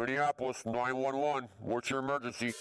[0.00, 1.46] Minneapolis 911.
[1.60, 2.54] What's your emergency?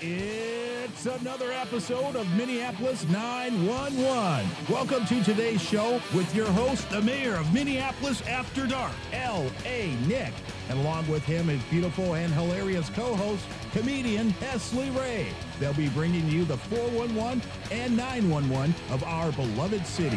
[0.00, 4.48] It's another episode of Minneapolis 911.
[4.70, 9.94] Welcome to today's show with your host, the mayor of Minneapolis After Dark, L.A.
[10.06, 10.32] Nick.
[10.70, 15.26] And along with him, his beautiful and hilarious co host, comedian Hessley Rey.
[15.60, 20.16] They'll be bringing you the 411 and 911 of our beloved city.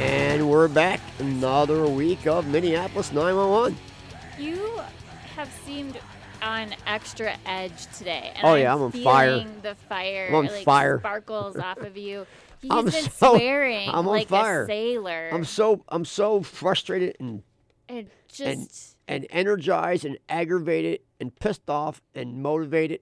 [0.00, 1.00] And we're back.
[1.18, 3.74] Another week of Minneapolis 911.
[4.38, 4.80] You
[5.34, 5.98] have seemed
[6.42, 8.32] on extra edge today.
[8.36, 9.44] And Oh, yeah, I'm on fire.
[9.62, 10.98] The fire, I'm on like fire.
[10.98, 12.26] sparkles off of you.
[12.62, 14.64] He's I'm been so- swearing I'm on like fire.
[14.64, 15.30] a sailor.
[15.32, 17.42] I'm so I'm so frustrated and
[17.88, 18.08] and and
[18.68, 23.00] just and energized and aggravated and pissed off and motivated.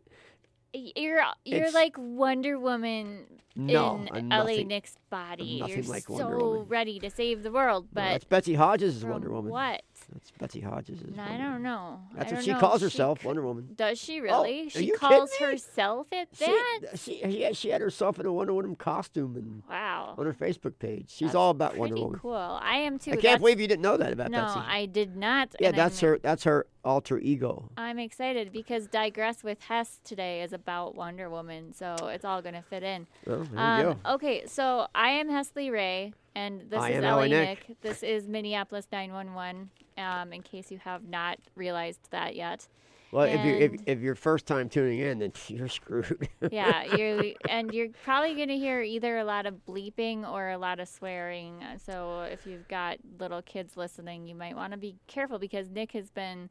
[0.72, 3.24] you're you're it's- like Wonder Woman
[3.56, 5.60] No, in I'm LA Nick's body.
[5.60, 6.66] nothing You're like so Woman.
[6.68, 9.50] ready to save the world, No, but that's Betsy Hodges is Wonder Woman.
[9.52, 9.82] What?
[10.12, 11.00] That's Betsy Hodges.
[11.14, 12.00] No, I don't know.
[12.14, 12.58] That's don't what she know.
[12.60, 13.68] calls She herself, c- Wonder Woman.
[13.74, 14.66] Does she Oh, really?
[14.66, 16.78] are she calls herself it that?
[16.92, 20.14] Uh, she, she, she had herself in a Wonder Woman costume and Wow.
[20.18, 21.10] on her Facebook page.
[21.10, 22.20] She's That's all about Wonder Woman.
[22.20, 22.34] cool.
[22.34, 23.12] I am too.
[23.12, 24.60] I can't That's- believe you didn't know that about No, Betsy.
[24.60, 25.54] I did not.
[25.60, 26.18] yeah, that's I'm, her.
[26.22, 27.70] That's her alter ego.
[27.76, 32.54] I'm excited because Digress with Hess today is about Wonder Woman, so it's all going
[32.54, 33.06] to fit in.
[33.26, 33.58] Well, there you
[33.90, 34.14] Um, go.
[34.14, 37.68] okay, so I am Hessley Rey, and this I is LA Nick.
[37.68, 37.80] Nick.
[37.80, 42.68] This is Minneapolis 911, um, in case you have not realized that yet.
[43.12, 46.28] Well, if you if, if you're first time tuning in, then you're screwed.
[46.50, 50.58] Yeah, you're, and you're probably going to hear either a lot of bleeping or a
[50.58, 51.62] lot of swearing.
[51.62, 55.70] Uh, So if you've got little kids listening, you might want to be careful because
[55.70, 56.50] Nick has been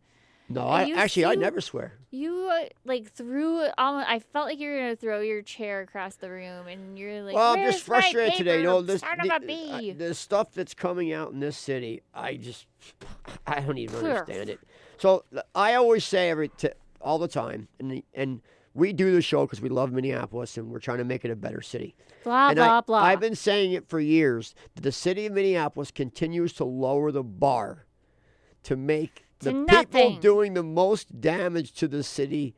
[0.54, 1.94] no, I you actually I never swear.
[2.12, 4.08] You uh, like threw almost.
[4.08, 7.36] I felt like you were gonna throw your chair across the room, and you're like,
[7.36, 8.58] well, I'm just frustrated today.
[8.58, 12.36] You know, this the, bee?" I- the stuff that's coming out in this city, I
[12.36, 12.68] just
[13.48, 14.60] I don't even understand it.
[14.98, 15.24] So
[15.56, 16.70] I always say every t-
[17.02, 18.42] all the time, and the- and
[18.76, 21.36] we do the show because we love Minneapolis and we're trying to make it a
[21.36, 21.96] better city.
[22.24, 23.00] blah and blah I, blah.
[23.00, 27.24] I've been saying it for years that the city of Minneapolis continues to lower the
[27.24, 27.86] bar
[28.64, 32.56] to make The people doing the most damage to the city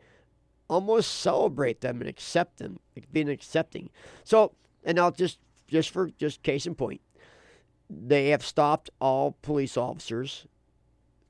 [0.67, 3.89] almost celebrate them and accept them, like being accepting.
[4.23, 4.53] So,
[4.83, 7.01] and I'll just just for just case in point,
[7.89, 10.47] they have stopped all police officers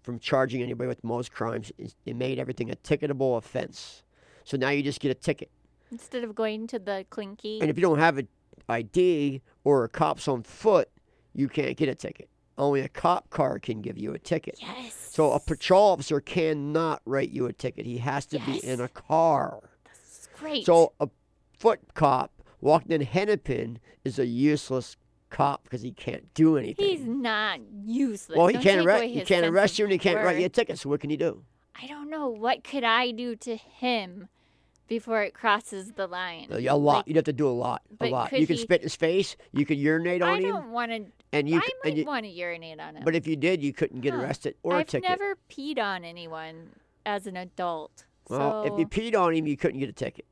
[0.04, 1.72] from charging anybody with most crimes.
[2.06, 4.04] They made everything a ticketable offense.
[4.44, 5.50] So now you just get a ticket.
[5.92, 8.28] Instead of going to the clinky, And if you don't have an
[8.70, 10.90] ID or a cop's on foot,
[11.34, 12.30] you can't get a ticket.
[12.58, 14.58] Only a cop car can give you a ticket.
[14.62, 14.94] yes.
[15.12, 17.86] So a patrol officer cannot write you a ticket.
[17.86, 19.70] He has to be in a car.
[19.94, 20.66] It's great.
[20.66, 21.10] So a
[21.60, 24.96] foot cop walking in Hennepin is a useless
[25.30, 26.86] cop because he can't do anything.
[26.86, 28.38] he's not useless.
[28.38, 30.50] well, he Don't can't arrest he can't arrest you and he can't write you a
[30.50, 30.80] ticket.
[30.80, 31.44] So what can he do?
[31.82, 34.30] I don't know what could I do to him
[34.88, 36.48] before it crosses the line.
[36.52, 36.98] A lot.
[36.98, 37.82] Like, You'd have to do a lot.
[38.02, 38.32] A lot.
[38.32, 39.36] You can he- spit in his face.
[39.52, 40.50] You could urinate on I him.
[40.50, 41.06] don't want to.
[41.34, 43.04] And you I might and you, want to urinate on him.
[43.04, 44.22] but if you did, you couldn't get Huh.
[44.22, 45.10] arrested or a I've ticket.
[45.10, 46.70] I've never peed on anyone
[47.06, 48.06] as an adult.
[48.30, 50.26] Well, if you so peed on him, you couldn't get a ticket.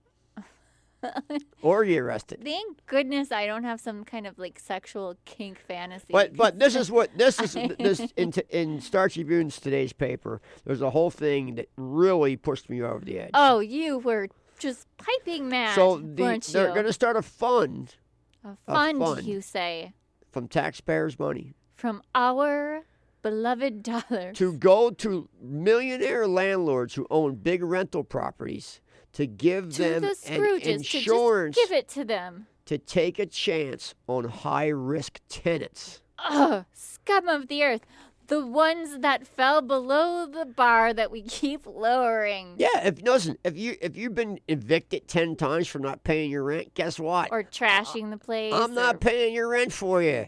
[1.62, 2.40] or get arrested.
[2.46, 6.06] thank goodness I don't have some kind of like sexual kink fantasy.
[6.10, 10.40] But but this is what this is this in t- in Star Tribune's today's paper.
[10.64, 13.32] There's a whole thing that really pushed me over the edge.
[13.34, 17.96] oh, you were just piping mad, so the, they're going to start a fund
[18.44, 19.24] a fund, fund.
[19.24, 19.94] you say,
[20.32, 22.84] from taxpayers' money from our
[23.22, 24.38] beloved dollars.
[24.38, 28.82] to go to millionaire landlords who own big rental properties
[29.14, 32.48] to give To them the Scrooges insurance give it to them.
[32.66, 36.02] to take a chance on high risk tenants.
[36.30, 37.82] Ugh, scum of the earth.
[38.28, 42.56] The ones that fell below the bar that we keep lowering.
[42.58, 46.44] Yeah, if listen, if you if you've been evicted ten times for not paying your
[46.44, 47.30] rent, guess what?
[47.32, 48.54] Or trashing the place.
[48.54, 50.28] I'm not or- paying your rent for you.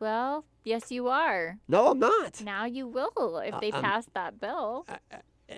[0.00, 1.58] Well, yes, you are.
[1.68, 2.42] No, I'm not.
[2.42, 4.86] Now you will if they I'm- pass that bill.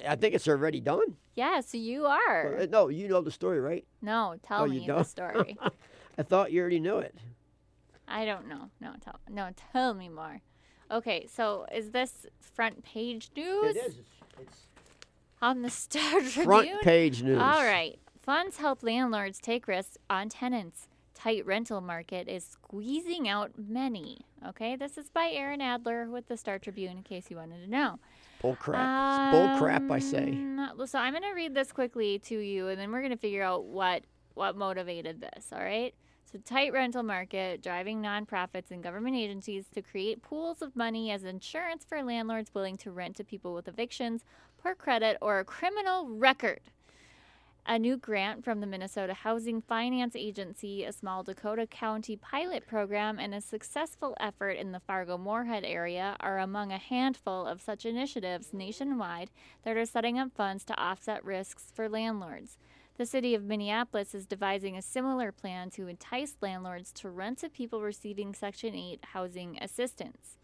[0.06, 1.16] I think it's already done.
[1.36, 2.58] Yes, you are.
[2.58, 3.84] Uh, No, you know the story, right?
[4.02, 5.56] No, tell Oh, me the story.
[6.18, 7.14] I thought you already knew it.
[8.08, 8.70] I don't know.
[8.80, 10.40] No, tell no, tell me more.
[10.90, 13.98] Okay, so is this front page news It is.
[14.40, 14.66] It's
[15.42, 16.44] on the Star Tribune?
[16.44, 17.38] front page news.
[17.38, 17.98] All right.
[18.22, 20.88] Funds help landlords take risks on tenants.
[21.14, 24.26] Tight rental market is squeezing out many.
[24.46, 27.70] Okay, this is by Erin Adler with the Star Tribune, in case you wanted to
[27.70, 27.98] know.
[28.42, 29.32] Bull crap.
[29.32, 30.28] It's bull crap, I say.
[30.32, 33.16] Um, So I'm going to read this quickly to you, and then we're going to
[33.16, 34.02] figure out what
[34.34, 35.46] what motivated this.
[35.52, 35.94] All right.
[36.32, 41.24] The tight rental market, driving nonprofits and government agencies to create pools of money as
[41.24, 44.24] insurance for landlords willing to rent to people with evictions,
[44.58, 46.60] poor credit, or a criminal record.
[47.64, 53.18] A new grant from the Minnesota Housing Finance Agency, a small Dakota County pilot program,
[53.18, 57.86] and a successful effort in the Fargo Moorhead area are among a handful of such
[57.86, 59.30] initiatives nationwide
[59.64, 62.58] that are setting up funds to offset risks for landlords.
[62.98, 67.50] The city of Minneapolis is devising a similar plan to entice landlords to rent to
[67.50, 70.38] people receiving Section 8 housing assistance.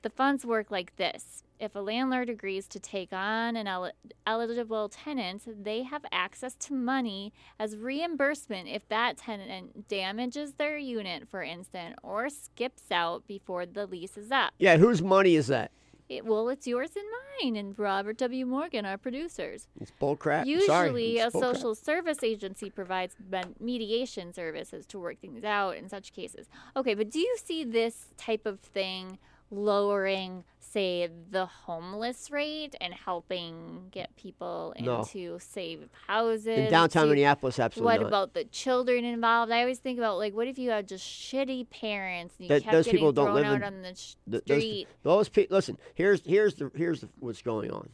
[0.00, 1.42] The funds work like this.
[1.60, 3.92] If a landlord agrees to take on an el-
[4.26, 11.28] eligible tenant, they have access to money as reimbursement if that tenant damages their unit,
[11.28, 14.54] for instance, or skips out before the lease is up.
[14.58, 15.70] Yeah, whose money is that?
[16.08, 17.04] It, well, it's yours and
[17.42, 18.44] mine, and Robert W.
[18.44, 19.68] Morgan, our producers.
[19.80, 20.46] It's bullcrap.
[20.46, 23.16] Usually, Sorry, a social service agency provides
[23.58, 26.48] mediation services to work things out in such cases.
[26.76, 29.18] Okay, but do you see this type of thing
[29.50, 34.98] lowering, say, the homeless rate and helping get people No.
[35.00, 36.46] into safe houses?
[36.46, 37.58] in downtown Do- Minneapolis.
[37.58, 38.08] Absolutely What not.
[38.08, 39.50] about the children involved?
[39.52, 42.70] I always think about like, what if you had just shitty parents and you That-
[42.70, 44.88] those people don't live out in- on the sh- Th- street?
[45.02, 45.54] those people.
[45.56, 47.88] Listen, here's here's the here's the, what's going on.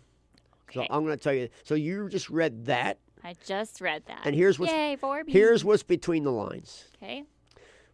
[0.69, 0.87] Okay.
[0.87, 1.49] So I'm going to tell you.
[1.65, 4.21] So you just read that, I just read that.
[4.25, 4.97] and here's what's Yay,
[5.29, 6.85] here's what's between the lines.
[6.97, 7.25] okay.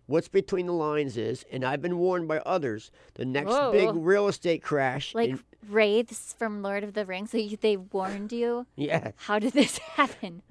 [0.07, 4.29] What's between the lines is, and I've been warned by others, the next big real
[4.29, 5.15] estate crash.
[5.15, 7.33] Like in- wraiths from Lord of the Rings.
[7.33, 8.67] So you, they warned you.
[8.77, 10.43] yeah, How did this happen?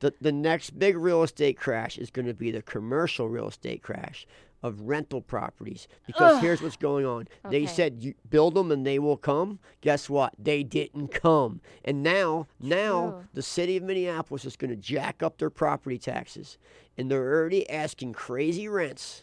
[0.00, 3.82] the the next big real estate crash is going to be the commercial real estate
[3.82, 4.26] crash
[4.62, 5.88] of rental properties.
[6.06, 7.28] Because here's what's going on.
[7.50, 9.58] They said you build them and they will come.
[9.80, 10.34] Guess what?
[10.38, 11.60] They didn't come.
[11.84, 13.24] And now, now True.
[13.34, 16.58] the city of Minneapolis is going to jack up their property taxes,
[16.96, 19.22] and they're already asking crazy rents.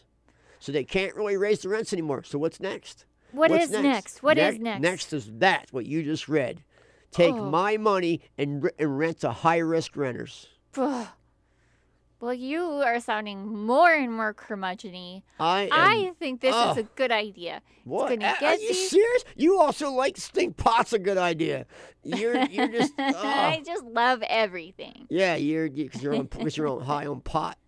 [0.58, 2.22] So they can't really raise the rents anymore.
[2.22, 3.06] So what's next?
[3.32, 4.22] What What's is next?
[4.22, 4.80] What is next?
[4.82, 6.62] Next is that what you just read.
[7.12, 7.48] Take Oh.
[7.50, 10.48] my money and, and rent to high risk renters.
[12.20, 15.70] Well, you are sounding more and more curmudgeon I am.
[15.72, 16.72] I think this oh.
[16.72, 17.62] is a good idea.
[17.84, 18.12] what?
[18.12, 19.24] It's gonna A- Are you these- serious?
[19.36, 21.66] You also like to think pot's a good idea.
[22.02, 23.12] You're you're just oh.
[23.16, 25.06] I just love everything.
[25.10, 25.34] yeah.
[25.36, 27.58] You're because you're on because you're on high on pot,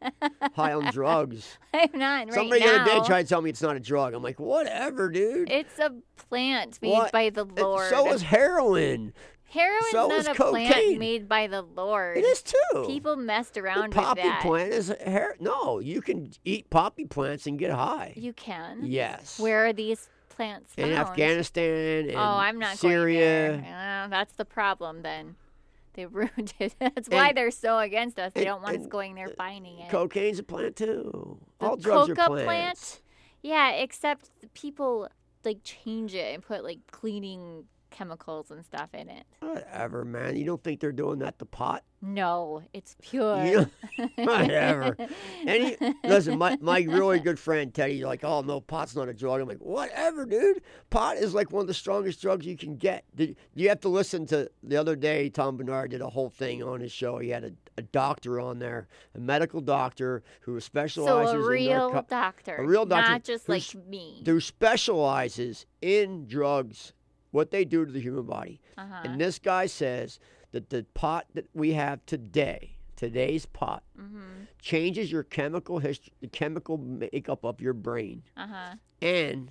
[0.54, 1.58] high on drugs.
[1.74, 2.84] I'm not right Somebody now.
[2.84, 4.14] the other day tried to tell me it's not a drug.
[4.14, 5.50] I'm like, whatever, dude.
[5.50, 5.92] It's a
[6.28, 7.12] plant made What?
[7.12, 7.90] by the It- Lord.
[7.90, 9.12] So is heroin.
[9.52, 10.66] Heroin's so not is a cocaine.
[10.72, 12.16] plant made by the Lord.
[12.16, 12.84] It is too.
[12.86, 14.40] People messed The around with poppy that.
[14.42, 15.36] plant is a hair.
[15.40, 18.14] No, you can eat poppy plants and get high.
[18.16, 18.80] You can.
[18.84, 19.38] Yes.
[19.38, 20.90] Where are these plants found?
[20.92, 23.48] in Afghanistan and Oh, I'm not Syria.
[23.50, 24.02] going there.
[24.04, 25.36] Uh, that's the problem then.
[25.94, 26.74] They ruined it.
[26.80, 28.32] That's why they're so against us.
[28.32, 29.90] They and- don't want us going there finding it.
[29.90, 31.38] Cocaine's a plant too.
[31.58, 32.44] The All drugs are plants.
[32.46, 33.00] plant?
[33.42, 35.10] Yeah, except people
[35.44, 39.24] like change it and put like cleaning chemicals and stuff in it.
[39.40, 40.36] Whatever, man.
[40.36, 41.84] You don't think they're doing that to pot?
[42.04, 43.44] No, it's pure.
[43.44, 43.70] You
[44.16, 44.96] whatever.
[45.46, 49.40] Any listen, my my really good friend Teddy's like, oh no, pot's not a drug.
[49.40, 50.62] I'm like, whatever, dude.
[50.90, 53.04] Pot is like one of the strongest drugs you can get.
[53.14, 55.30] Did, you have to listen to the other day?
[55.30, 57.18] Tom Barnard did a whole thing on his show.
[57.18, 61.44] He had a, a doctor on there, a medical doctor who so specializes a in
[61.44, 64.22] real narco- doctor, a real doctor not just like me.
[64.26, 66.92] who specializes in drugs,
[67.32, 68.60] what they do to the human body.
[68.78, 69.00] Uh-huh.
[69.04, 70.18] And this guy says
[70.52, 74.44] that the pot that we have today, today's pot, Mm-hmm.
[74.60, 78.74] changes your chemical history, the chemical makeup of your brain, Uh huh.
[79.00, 79.50] and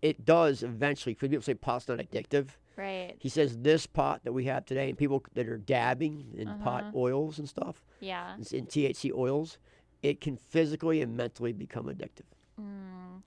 [0.00, 1.14] it does eventually.
[1.14, 2.48] Because people say pot's not addictive.
[2.76, 3.14] Right.
[3.18, 6.84] He says this pot that we have today, and people that are dabbing in pot
[6.84, 6.92] Uh-huh.
[6.96, 8.34] oils and stuff, Yeah.
[8.50, 9.58] in THC oils,
[10.02, 12.26] it can physically and mentally become addictive.
[12.60, 13.22] Mm.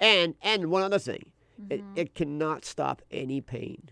[0.00, 1.30] And and one other thing,
[1.70, 1.98] it, Mhm.
[1.98, 3.90] it cannot stop any pain.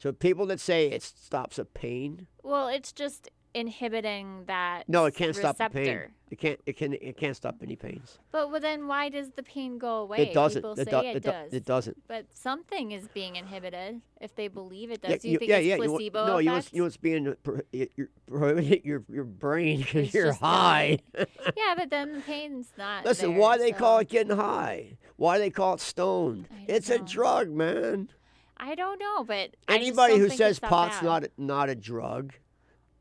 [0.00, 4.84] So people that say it stops a pain, Well, it's just inhibiting that.
[4.88, 5.54] no, it can't receptor.
[5.54, 6.00] stop the pain.
[6.30, 6.60] It can't.
[6.66, 6.94] It can.
[6.94, 8.18] It can't stop any pains.
[8.32, 10.18] But well, then why does the pain go away?
[10.18, 10.62] it doesn't.
[10.62, 11.52] People it, say do- it, it, do- does.
[11.52, 11.96] it doesn't.
[12.08, 15.12] But something is being inhibited if they believe it does.
[15.12, 15.74] Yeah, Do you think yeah, it's yeah.
[15.76, 17.36] you want- placebo no, you know, you know being
[17.72, 20.98] you're prohibiting your your brain because you're high.
[21.16, 23.04] yeah, but then the pain's not.
[23.04, 24.96] Listen, there, why they call it getting high?
[25.16, 26.48] Why they call it stoned?
[26.66, 28.08] It's a drug, man.
[28.56, 31.04] I don't know, but Anybody who says pot's bad.
[31.04, 32.32] not a, not a drug,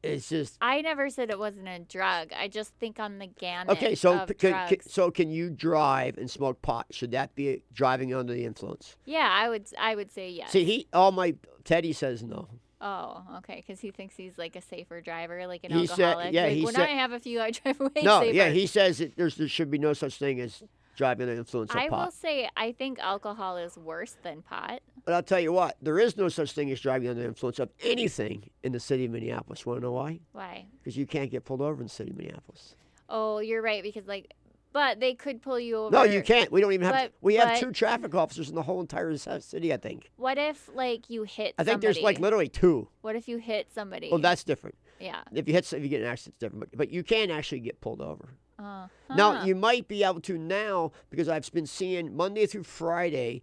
[0.03, 2.31] it's just I never said it wasn't a drug.
[2.37, 3.95] I just think on the gamut okay.
[3.95, 6.87] So can, can- so can you drive and smoke pot?
[6.91, 8.95] Should that be driving under the influence?
[9.05, 9.65] yeah, I would.
[9.79, 10.51] I would say yes.
[10.51, 12.47] See, he all my Teddy says no.
[12.81, 16.33] Oh, okay, because he thinks he's like a safer driver, like an He said- alcoholic.
[16.33, 18.35] yeah, like, he when said- I have a few, I drive way no, safer.
[18.35, 20.61] yeah, he says that there's there should be no such thing as
[20.95, 22.05] driving under the influence of I pot.
[22.05, 24.81] will say, I think alcohol is worse than pot.
[25.05, 27.59] But I'll tell you what, there is no such thing as driving under the influence
[27.59, 29.65] of anything in the city of Minneapolis.
[29.65, 30.19] Want to know why?
[30.31, 30.65] Why?
[30.81, 32.75] Because you can't get pulled over in the city of Minneapolis.
[33.09, 34.33] Oh, you're right because like,
[34.71, 35.91] but they could pull you over.
[35.95, 36.51] No, you can't.
[36.51, 36.95] We don't even have.
[36.95, 39.71] But- we have but- two traffic officers in the whole entire uh, city.
[39.73, 40.09] I think.
[40.15, 41.53] What if like you hit?
[41.59, 42.87] I think there's like literally two.
[43.01, 44.09] What if you hit somebody?
[44.09, 44.75] Well, that's different.
[44.99, 45.21] yeah.
[45.31, 46.71] If you hit, if you get an accident, it's different.
[46.71, 48.29] But, but you can actually get pulled over.
[48.63, 53.41] Uh, Now you might be able to now because I've been seeing Monday through Friday,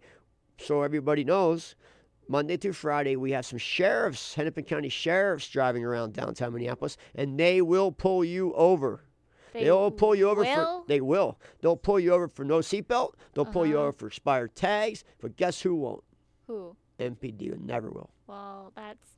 [0.57, 1.75] so everybody knows.
[2.27, 7.37] Monday through Friday, we have some sheriffs, Hennepin County sheriffs, driving around downtown Minneapolis, and
[7.39, 9.03] they will pull you over.
[9.53, 10.81] They will pull you over will?
[10.81, 10.87] for.
[10.87, 11.37] They will.
[11.61, 13.15] They'll pull you over for no seatbelt.
[13.33, 13.87] They'll pull you Uh-huh.
[13.87, 15.03] over for expired tags.
[15.19, 16.05] But guess who won't?
[16.47, 16.77] Who?
[16.99, 18.11] MPD never will.
[18.27, 19.09] Well, that's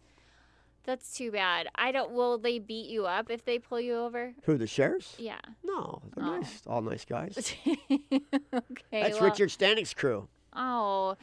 [0.85, 1.67] that's too bad.
[1.75, 2.11] I don't.
[2.11, 4.33] Will they beat you up if they pull you over?
[4.43, 5.15] Who the sheriffs?
[5.17, 5.39] Yeah.
[5.63, 6.37] No, they're Oh.
[6.39, 6.61] nice.
[6.67, 7.37] All nice guys.
[7.67, 8.21] okay.
[8.91, 10.27] That's well, Richard Stanek's crew.
[10.55, 11.15] Oh,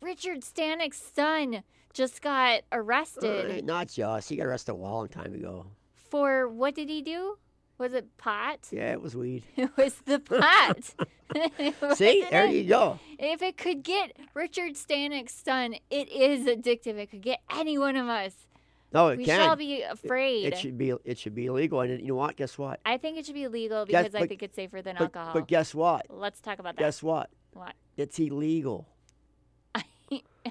[0.00, 4.28] Richard Stanek's son just got arrested Uh, not just.
[4.28, 5.66] He got arrested a long time ago.
[5.94, 7.38] for what did he do?
[7.76, 8.68] Was it pot?
[8.70, 9.44] Yeah, it was weed.
[9.56, 10.94] It was the pot.
[11.96, 13.00] See, there you go.
[13.18, 16.96] If it could get Richard Stanek's son, it is addictive.
[16.98, 18.46] It could get any one of us.
[18.94, 19.40] No, it we can.
[19.40, 20.46] shall be afraid.
[20.46, 20.94] It should be.
[21.04, 21.80] It should be illegal.
[21.80, 22.36] And you know what?
[22.36, 22.80] Guess what?
[22.86, 25.32] I think it should be illegal Guess- because I think it's safer than But, alcohol.
[25.34, 26.06] but guess what?
[26.08, 26.82] Let's talk about that.
[26.82, 27.28] Guess what?
[27.52, 27.74] What?
[27.96, 28.88] It's illegal.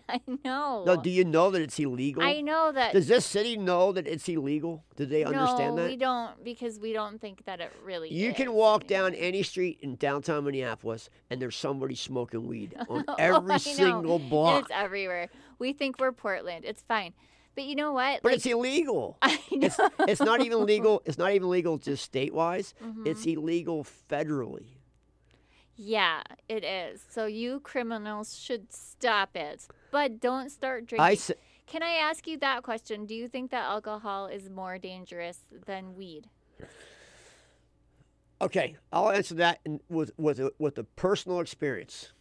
[0.09, 0.83] I know.
[0.85, 2.23] No, do you know that it's illegal?
[2.23, 2.93] I know that.
[2.93, 4.83] Does this city know that it's illegal?
[4.95, 5.89] Do they understand no, that?
[5.91, 8.11] we don't because we don't think that it really.
[8.11, 8.35] You is.
[8.35, 13.15] can walk down any street in downtown Minneapolis and there's somebody smoking weed on Oh,
[13.19, 13.57] every know.
[13.59, 14.61] single And block.
[14.63, 15.29] It's everywhere.
[15.59, 16.65] We think we're Portland.
[16.65, 17.13] It's fine,
[17.55, 18.21] but you know what?
[18.23, 19.17] But Like, it's illegal.
[19.21, 19.67] I know.
[19.67, 21.01] It's it's not even legal.
[21.05, 22.73] It's not even legal just state wise.
[22.83, 23.07] Mm-hmm.
[23.07, 24.77] It's illegal federally.
[25.75, 27.03] Yeah, it is.
[27.09, 31.03] So you criminals should stop it, but don't start drinking.
[31.05, 31.31] I s-
[31.65, 33.05] Can I ask you that question?
[33.07, 36.29] Do you think that alcohol is more dangerous than weed?
[38.41, 38.75] okay.
[38.91, 42.11] I'll answer that in, with with a, with a personal experience.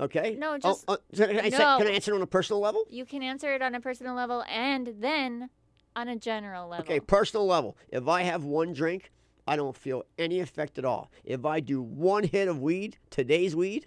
[0.00, 0.36] Okay.
[0.38, 1.78] No, Oh, just- uh, so can, I No.
[1.78, 2.84] can I answer it on a personal level?
[2.88, 5.50] You can answer it on a personal level and then
[5.94, 6.84] on a general level.
[6.84, 7.76] Okay, personal level.
[7.90, 9.12] If I have one drink,
[9.46, 11.10] I don't feel any effect at all.
[11.24, 13.86] If I do one hit of weed, today's weed,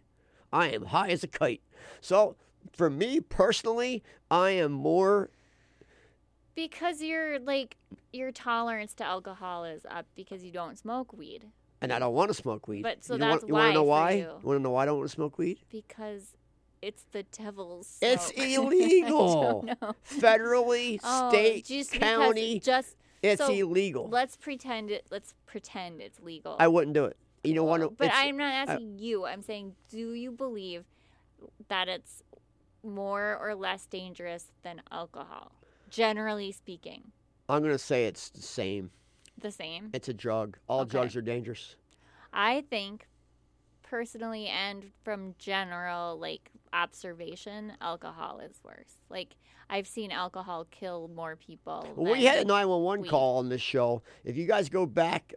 [0.53, 1.61] I am high as a kite.
[2.01, 2.35] So,
[2.71, 5.31] for me personally, I am more.
[6.55, 7.77] Because your like
[8.13, 11.47] your tolerance to alcohol is up because you don't smoke weed.
[11.85, 12.81] And I don't want to smoke weed.
[12.83, 14.11] But so you that's what, you wanna know why why?
[14.11, 14.39] for You you.
[14.43, 15.59] want to know why I don't want to smoke weed?
[15.69, 16.35] Because
[16.81, 17.97] it's the devil's.
[18.01, 19.65] It's illegal.
[19.69, 19.95] I don't know.
[20.19, 24.09] Federally, Oh, state, just county, just it's so illegal.
[24.09, 25.05] let's pretend it.
[25.11, 26.55] Let's pretend it's legal.
[26.59, 27.17] I wouldn't do it.
[27.43, 27.79] You know what?
[27.79, 29.25] Well, But I'm not uh, asking you.
[29.25, 30.85] I'm saying, do you believe
[31.67, 32.23] that it's
[32.83, 35.51] more or less dangerous than alcohol?
[35.89, 37.11] Generally speaking,
[37.47, 38.89] I'm going to say it's the same.
[39.39, 39.89] The same.
[39.93, 40.57] It's a drug.
[40.67, 40.91] All Okay.
[40.91, 41.75] drugs are dangerous.
[42.33, 43.07] I think
[43.83, 49.01] personally and from general like observation, alcohol is worse.
[49.09, 49.35] Like
[49.69, 51.87] I've seen alcohol kill more people.
[51.95, 53.09] Well, we had a 911 weed.
[53.09, 54.01] call on this show.
[54.23, 55.33] If you guys go back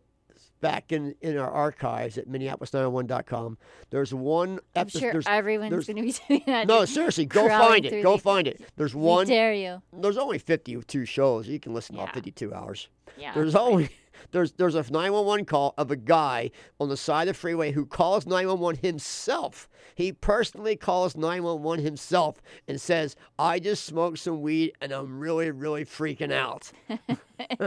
[0.61, 3.59] back in, in our archives at minneapolis911.com,
[3.90, 4.99] there's one I'm episode.
[4.99, 6.67] sure there's, everyone's there's- going to be doing that.
[6.67, 8.02] no, seriously, go find it.
[8.02, 8.61] Go the- find it.
[8.76, 9.26] There's one.
[9.26, 9.81] dare you.
[9.93, 11.47] There's only 52 shows.
[11.49, 12.88] You can listen to all 52 hours.
[13.17, 13.33] Yeah.
[13.35, 13.91] There's only
[14.31, 16.50] there's there's a 911 call of a guy
[16.81, 19.69] on the side of the freeway who calls 911 himself.
[19.95, 25.50] He personally calls 911 himself and says, "I just smoked some weed and I'm really
[25.50, 26.71] really freaking out."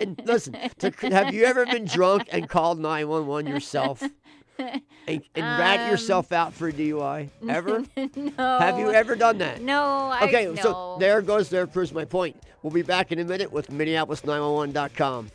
[0.00, 4.02] and listen, to, have you ever been drunk and called 911 yourself?
[5.06, 7.28] And, and rat Um, yourself out for a DUI?
[7.48, 7.84] Ever?
[8.16, 8.58] no.
[8.58, 9.60] Have you ever done that?
[9.60, 10.54] No, I Okay, no.
[10.54, 12.36] so there goes, there proves my point.
[12.62, 15.30] We'll be back in a minute with Minneapolis911.com.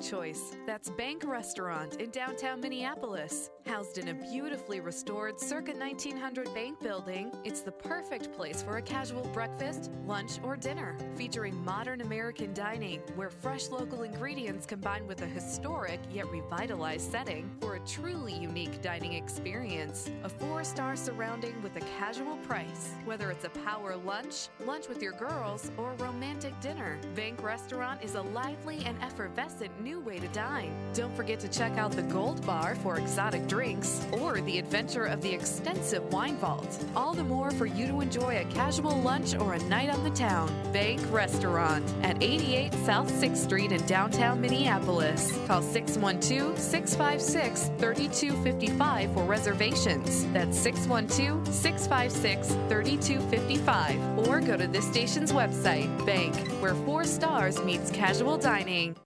[0.00, 0.56] Choice.
[0.66, 3.50] That's Bank Restaurant in downtown Minneapolis.
[3.66, 8.82] Housed in a beautifully restored circa 1900 bank building, it's the perfect place for a
[8.82, 10.96] casual breakfast, lunch, or dinner.
[11.16, 17.50] Featuring modern American dining where fresh local ingredients combine with a historic yet revitalized setting
[17.60, 20.10] for a truly unique dining experience.
[20.24, 22.92] A four star surrounding with a casual price.
[23.04, 28.14] Whether it's a power lunch, lunch with your girls, or romantic dinner, Bank Restaurant is
[28.14, 30.74] a lively and effervescent new way to dine.
[30.94, 35.20] Don't forget to check out the Gold Bar for exotic drinks or the adventure of
[35.22, 36.84] the extensive wine vault.
[36.96, 40.10] All the more for you to enjoy a casual lunch or a night on the
[40.10, 40.50] town.
[40.72, 45.30] Bank Restaurant at 88 South 6th Street in downtown Minneapolis.
[45.46, 50.26] Call 612 656 3255 for reservations.
[50.32, 54.26] That's 612 656 3255.
[54.26, 58.96] Or go to this station's website, Bank, where four stars meets casual dining.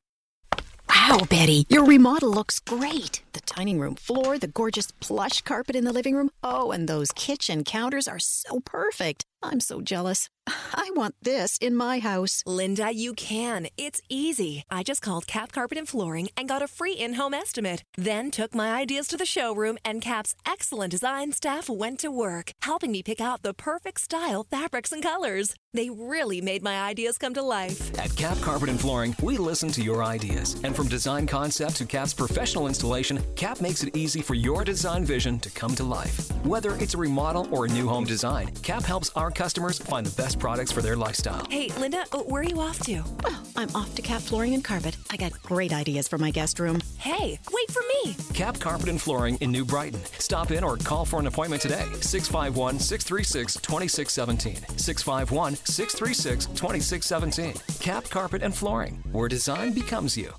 [1.09, 3.23] Wow, Betty, your remodel looks great.
[3.33, 6.31] The dining room floor, the gorgeous plush carpet in the living room.
[6.45, 9.25] Oh, and those kitchen counters are so perfect.
[9.43, 10.29] I'm so jealous.
[10.75, 12.43] I want this in my house.
[12.47, 13.69] Linda, you can.
[13.77, 14.65] It's easy.
[14.71, 17.83] I just called Cap Carpet and Flooring and got a free in home estimate.
[17.97, 22.53] Then took my ideas to the showroom, and Cap's excellent design staff went to work,
[22.63, 25.55] helping me pick out the perfect style, fabrics, and colors.
[25.73, 27.97] They really made my ideas come to life.
[27.99, 30.61] At Cap Carpet and Flooring, we listen to your ideas.
[30.65, 35.05] And from design concept to Cap's professional installation, Cap makes it easy for your design
[35.05, 36.29] vision to come to life.
[36.45, 40.23] Whether it's a remodel or a new home design, Cap helps our customers find the
[40.23, 41.47] best products for their lifestyle.
[41.51, 43.03] Hey, Linda, uh, where are you off to?
[43.25, 44.97] Well, I'm off to Cap Flooring and Carpet.
[45.11, 46.81] I got great ideas for my guest room.
[46.99, 48.17] Hey, wait for me.
[48.35, 50.01] Cap Carpet and Flooring in New Brighton.
[50.19, 51.87] Stop in or call for an appointment today.
[52.01, 54.79] 651 636 2617.
[54.79, 57.55] 651 636 2617.
[57.81, 60.33] Cap Carpet and Flooring, where design becomes you.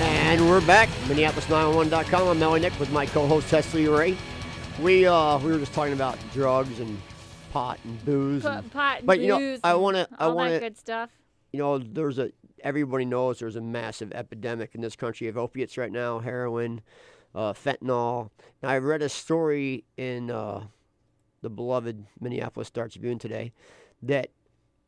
[0.00, 0.88] And we're back.
[1.06, 2.28] Minneapolis911.com.
[2.28, 4.16] I'm Melly Nick with my co-host Hessley Rey.
[4.80, 7.00] We uh we were just talking about drugs and
[7.52, 8.42] pot and booze.
[8.42, 10.66] P- and- pot, but you know, booze, I want to I all want that to
[10.66, 11.10] good stuff.
[11.52, 12.30] you know, there's a
[12.62, 16.80] everybody knows there's a massive epidemic in this country of opiates right now, heroin,
[17.34, 18.30] uh, fentanyl.
[18.62, 20.64] Now, I read a story in uh,
[21.42, 23.52] the beloved Minneapolis Star Tribune today
[24.02, 24.30] that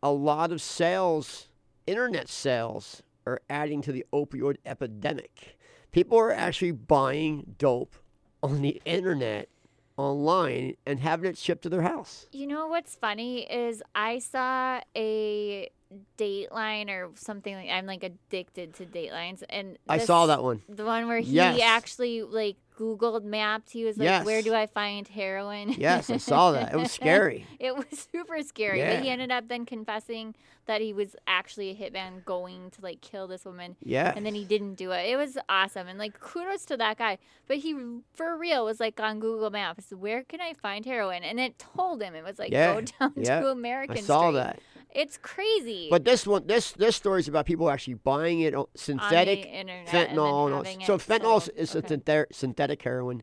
[0.05, 1.49] a lot of sales,
[1.89, 5.59] internet sales, are adding to the opioid epidemic.
[5.93, 7.97] People are actually buying dope
[8.43, 9.49] on the internet,
[9.97, 12.27] online, and having it shipped to their house.
[12.33, 15.71] You know what's funny is I saw a
[16.19, 20.63] Dateline or something like I'm like addicted to Datelines, and I saw that one.
[20.69, 21.61] The one where he Yes.
[21.63, 23.71] actually like Googled mapped.
[23.71, 26.73] He was like, "Where do I find heroin?" Yes, I saw that.
[26.73, 27.47] It was scary.
[27.59, 28.81] it was super scary.
[28.83, 30.35] But he ended up then confessing
[30.67, 33.77] that he was actually a hitman going to like kill this woman.
[33.83, 34.13] Yeah.
[34.15, 35.09] And then he didn't do it.
[35.11, 35.89] It was awesome.
[35.89, 37.19] And like kudos to that guy.
[37.49, 37.75] But he
[38.15, 41.23] for real was like on Google Maps, where can I find heroin?
[41.25, 44.29] And it told him it was like Yeah, go down yeah, to American I saw
[44.31, 44.41] Street.
[44.41, 44.59] that.
[44.93, 45.89] It's crazy.
[45.91, 49.45] But this one, this this story is about people actually buying it uh, on synthetic
[49.87, 50.67] fentanyl.
[50.67, 51.51] and so fentanyl sold.
[51.57, 51.97] is a Okay.
[51.97, 53.23] synthet- synthetic heroin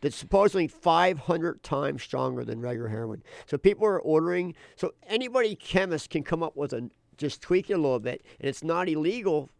[0.00, 3.22] that's supposedly 500 times stronger than regular heroin.
[3.46, 4.54] So people are ordering.
[4.76, 8.48] So anybody chemist can come up with a just tweak it a little bit, and
[8.48, 9.50] it's not illegal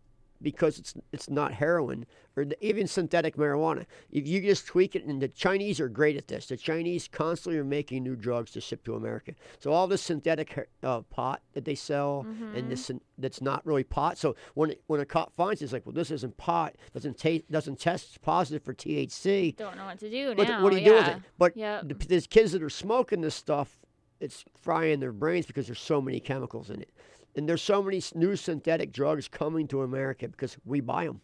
[0.42, 3.84] because it's it's not heroin or the, even synthetic marijuana.
[4.12, 6.46] If you just tweak it, and the Chinese are great at this.
[6.46, 9.32] The Chinese constantly are making new drugs to ship to America.
[9.58, 14.18] So all this synthetic uh, pot that they sell, and this that's not really pot.
[14.18, 16.74] So when it, when a cop finds it, it's like, well, this isn't pot.
[16.94, 19.56] Doesn't taste doesn't test positive for THC.
[19.56, 20.62] don't know what to do But now.
[20.62, 21.16] what do you do with it?
[21.38, 21.88] But Yep.
[21.88, 23.78] the, there's kids that are smoking this stuff.
[24.20, 26.90] It's frying their brains because there's so many chemicals in it,
[27.38, 31.20] and there's so many new synthetic drugs coming to America because we buy them.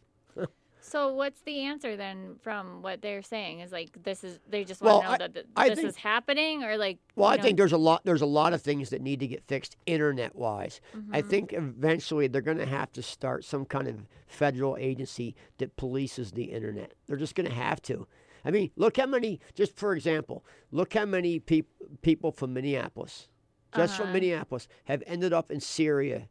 [0.87, 3.61] So what's the answer then from what they're saying?
[3.61, 5.79] Is like this is they just Well, want to know I- that th- I this
[5.79, 8.03] think- is happening or like Well, I know, think there's a lot.
[8.05, 10.83] There's a lot of things that need to get fixed internet wise.
[11.11, 11.29] I Mhm.
[11.31, 16.35] think eventually they're going to have to start some kind of federal agency that polices
[16.35, 16.93] the internet.
[17.07, 18.07] They're just going to have to.
[18.45, 19.41] I mean, look how many.
[19.55, 21.73] Just for example, look how many peop-
[22.03, 23.31] people from Minneapolis,
[23.77, 24.15] just from Uh-huh.
[24.15, 26.29] Minneapolis, have ended up in Syria,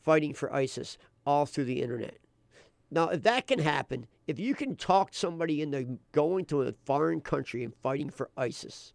[0.00, 2.18] fighting for ISIS, all through the internet.
[2.90, 7.20] Now, if that can happen, if you can talk somebody into going to a foreign
[7.20, 8.92] country and fighting for ISIS,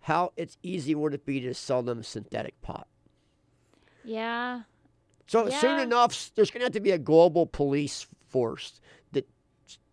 [0.00, 2.86] how it's easy would it be to sell them synthetic pot?
[4.04, 4.62] yeah.
[5.26, 8.80] So soon enough, there's going to have to be a global police force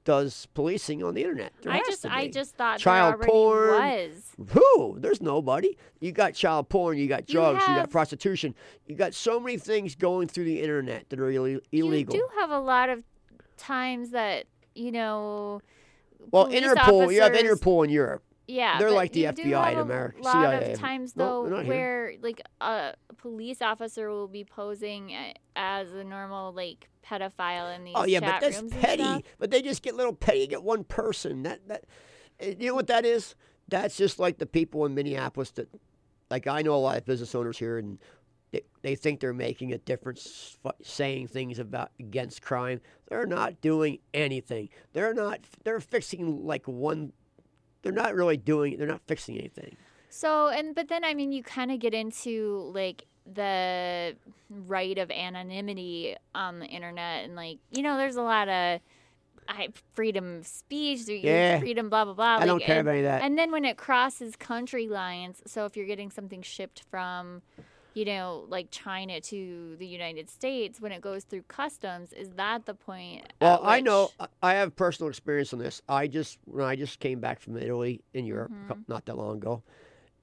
[0.06, 1.54] does policing on the internet.
[1.62, 3.70] There I just I just thought child porn.
[3.70, 4.32] was.
[4.50, 4.98] Who?
[5.00, 5.78] There's nobody.
[6.00, 6.98] You got child porn.
[6.98, 7.64] You got You drugs.
[7.68, 8.54] You, got prostitution.
[8.88, 12.16] You got so many things going through the internet that are Ill- illegal.
[12.16, 13.04] You do have a lot of
[13.58, 15.62] times that you know.
[16.32, 17.14] well, Interpol.
[17.14, 18.24] You have officers- Interpol in Europe.
[18.48, 20.74] Yeah, They're like the FBI in America, A lot CIA.
[20.74, 21.64] of times, though, here.
[21.64, 25.16] where like a police officer will be posing
[25.56, 29.24] as a normal like pedophile in these Oh yeah, but that's petty.
[29.40, 30.40] But they just get little petty.
[30.40, 31.44] You get one person.
[31.44, 31.86] That that
[32.40, 33.36] eh, you know what that is?
[33.70, 35.70] That's just like the people in Minneapolis that,
[36.30, 37.98] like I know a lot of business owners here, and
[38.52, 42.82] they, they think they're making a difference, saying things about against crime.
[43.08, 44.68] They're not doing anything.
[44.92, 45.40] They're not.
[45.64, 47.14] They're fixing like one.
[47.84, 48.78] They're not really doing.
[48.78, 49.78] They're not fixing anything.
[50.10, 54.16] So and but then I mean you kind of get into like the
[54.50, 58.80] right of anonymity on the internet and like you know there's a lot of
[59.48, 61.60] I, freedom of speech, Yeah.
[61.60, 62.38] freedom, blah blah blah.
[62.40, 63.22] I don't care and, about any of that.
[63.24, 67.42] And then when it crosses country lines, so if you're getting something shipped from,
[67.94, 72.66] you know, like China to the United States, when it goes through customs, is that
[72.66, 73.32] the point?
[73.42, 75.82] Well, I know I- I have personal experience on this.
[75.88, 78.82] I just when I just came back from Italy in Europe Mm-hmm.
[78.88, 79.64] not that long ago,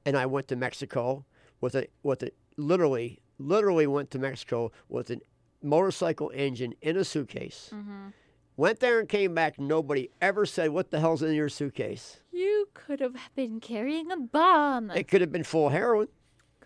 [0.04, 1.24] and I went to Mexico
[1.60, 5.18] with a with a literally literally went to Mexico with a
[5.62, 7.70] motorcycle engine in a suitcase.
[7.72, 8.08] Mm-hmm.
[8.56, 9.58] Went there and came back.
[9.58, 14.16] Nobody ever said, "What the hell's in your suitcase?" You could have been carrying a
[14.18, 14.90] bomb.
[14.90, 16.08] It could have been full of heroin,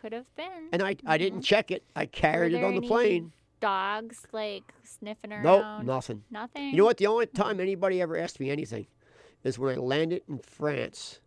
[0.04, 0.68] could have been.
[0.72, 1.82] and I I didn't check it.
[1.96, 3.32] I carried it on the plane.
[3.60, 5.86] Dogs like sniffing Nope, around.
[5.86, 6.22] nothing.
[6.30, 6.70] Nothing.
[6.70, 6.98] You know what?
[6.98, 8.86] The only time anybody ever asked me anything
[9.42, 11.20] is when I landed in France.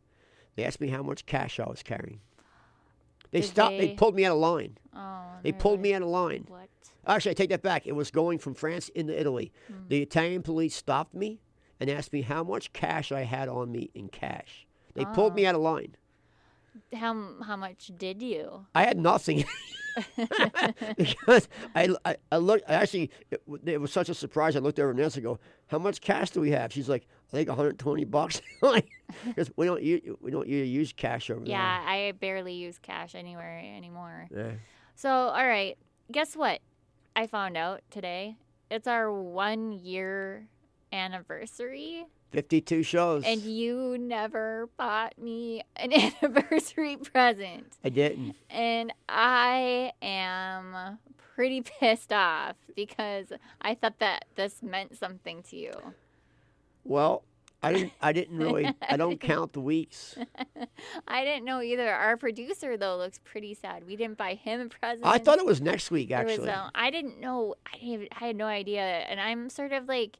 [0.55, 2.19] They asked me how much cash I was carrying.
[3.31, 3.77] They Did stopped.
[3.77, 4.77] They they- pulled me out of line.
[4.95, 6.45] Oh, They pulled me out of line.
[6.47, 6.69] What?
[7.07, 7.87] Actually, I take that back.
[7.87, 9.51] It was going from France into Italy.
[9.67, 9.87] Hmm.
[9.87, 11.39] The Italian police stopped me
[11.79, 14.67] and asked me how much cash I had on me in cash.
[14.93, 15.35] They pulled Ah.
[15.35, 15.95] me out of line.
[16.93, 18.65] How how much did you?
[18.73, 19.43] I had nothing
[20.97, 22.69] because I, I, I looked.
[22.69, 24.55] I actually, it, it was such a surprise.
[24.55, 27.37] I looked over Nancy and go, "How much cash do we have?" She's like, "I
[27.37, 28.41] think 120 bucks."
[29.25, 29.81] Because we don't
[30.21, 31.51] we don't use cash over there.
[31.51, 34.27] Yeah, I barely use cash anywhere anymore.
[34.35, 34.51] Yeah.
[34.95, 35.77] So, all right.
[36.11, 36.59] Guess what?
[37.15, 38.35] I found out today.
[38.69, 40.47] It's our one year
[40.91, 43.23] anniversary, 52 shows.
[43.25, 45.91] and you never bought me an
[46.23, 47.77] anniversary present.
[47.83, 48.35] I didn't.
[48.49, 50.97] And I am
[51.35, 53.27] pretty pissed off because
[53.61, 55.71] I thought that this meant something to you.
[56.83, 57.23] Well,
[57.63, 57.93] I didn't.
[58.01, 58.71] I didn't really.
[58.87, 60.15] I don't count the weeks.
[61.07, 61.89] I didn't know either.
[61.89, 63.85] Our producer though looks pretty sad.
[63.85, 65.05] We didn't buy him a present.
[65.05, 66.09] I thought it was next week.
[66.09, 67.55] There was, Actually, um, I didn't know.
[67.73, 70.19] I, didn't, I had no idea, and I'm sort of like,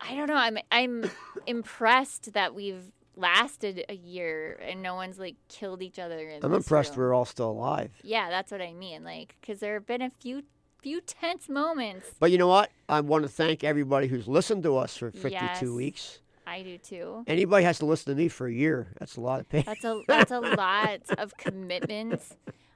[0.00, 0.36] I don't know.
[0.36, 1.10] I'm I'm
[1.46, 6.18] impressed that we've lasted a year and no one's like killed each other.
[6.28, 7.06] In I'm impressed room.
[7.06, 7.90] we're all still alive.
[8.02, 9.04] Yeah, that's what I mean.
[9.04, 10.42] Like, because there have been a few
[10.82, 12.06] few tense moments.
[12.20, 12.70] But you know what?
[12.88, 15.62] I want to thank everybody who's listened to us for 52 Yes.
[15.62, 16.18] weeks.
[16.46, 17.24] I do too.
[17.26, 18.86] Anybody has to listen to me for a year.
[19.00, 19.62] That's a lot of pay.
[19.62, 22.22] That's a that's a lot of commitment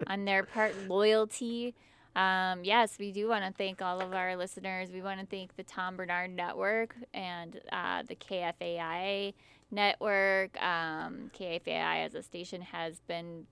[0.09, 1.75] on their part, loyalty.
[2.17, 4.91] Um, yes, we do want to thank all of our listeners.
[4.91, 9.35] We want to thank the Tom Barnard Network and uh, the KFAI
[9.71, 10.61] Network.
[10.63, 13.47] Um, KFAI as a station has been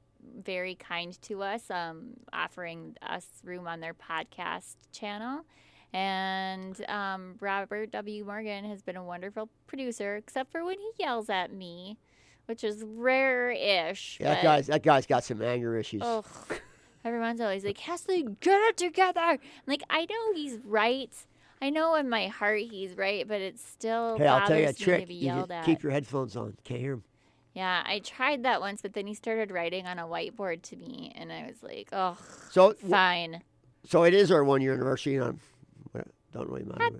[0.44, 5.44] very kind to us, um, offering us room on their podcast channel.
[5.92, 8.24] And um, Robert W.
[8.24, 11.96] Morgan has been a wonderful producer, except for when he yells at me,
[12.46, 14.18] which is rare-ish.
[14.20, 16.02] that guy's that guy's got some anger issues.
[17.14, 17.40] Ugh.
[17.40, 19.20] always once in a like, Hessley, get it together.
[19.20, 21.12] I'm like, I know he's right.
[21.60, 24.68] I know in my heart he's right, but it still hey, I'll bothers tell you
[24.68, 25.10] a trick.
[25.10, 26.56] You keep your headphones on.
[26.64, 27.04] Can't hear him.
[27.54, 31.12] Yeah, I tried that once, but then he started writing on a whiteboard to me,
[31.16, 32.16] and I was like, oh,
[32.50, 33.42] So, w- fine.
[33.84, 35.40] so it is our one year anniversary, and I'm
[36.32, 36.80] don't really mind.
[36.80, 36.96] Happy.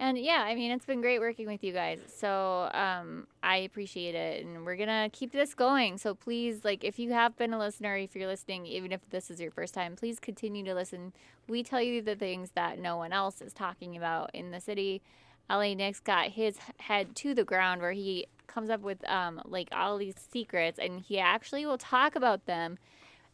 [0.00, 1.98] And yeah, I mean, it's been great working with you guys.
[2.06, 4.44] So um, I appreciate it.
[4.44, 5.98] And we're going to keep this going.
[5.98, 9.28] So please, like, if you have been a listener, if you're listening, even if this
[9.28, 11.12] is your first time, please continue to listen.
[11.48, 15.02] We tell you the things that no one else is talking about in the city.
[15.50, 19.68] LA Nick's got his head to the ground where he comes up with um, like
[19.72, 22.78] all these secrets and he actually will talk about them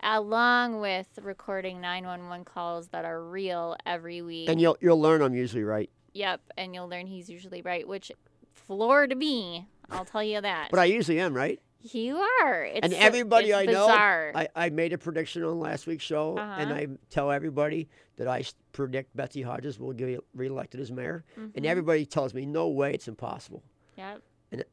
[0.03, 4.48] along with recording 911 calls that are real every week.
[4.48, 5.90] And you'll you'll learn I'm usually right.
[6.14, 8.11] Yep, and you'll learn he's usually right, which
[8.53, 9.66] floored me.
[9.90, 10.68] I'll tell you that.
[10.70, 11.61] But I usually am right.
[11.83, 12.64] You are.
[12.64, 14.33] It's and so- everybody it's I know, bizarre.
[14.35, 16.74] I, I made a prediction on last week's show, and Uh-huh.
[16.81, 21.50] I tell everybody that I predict Betsy Hodges will get reelected as mayor, Mm-hmm.
[21.57, 23.62] and everybody tells me, no way, it's impossible.
[23.98, 24.22] Yep.
[24.53, 24.64] And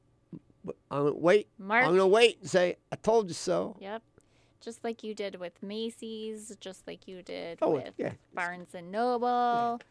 [0.90, 1.50] I'm gonna wait.
[1.58, 1.84] March.
[1.86, 3.76] I'm gonna wait and say, I told you so.
[3.82, 4.04] Yep.
[4.62, 8.12] Just like you did with Macy's, just like you did Oh, with yeah.
[8.34, 9.82] Barnes and Noble.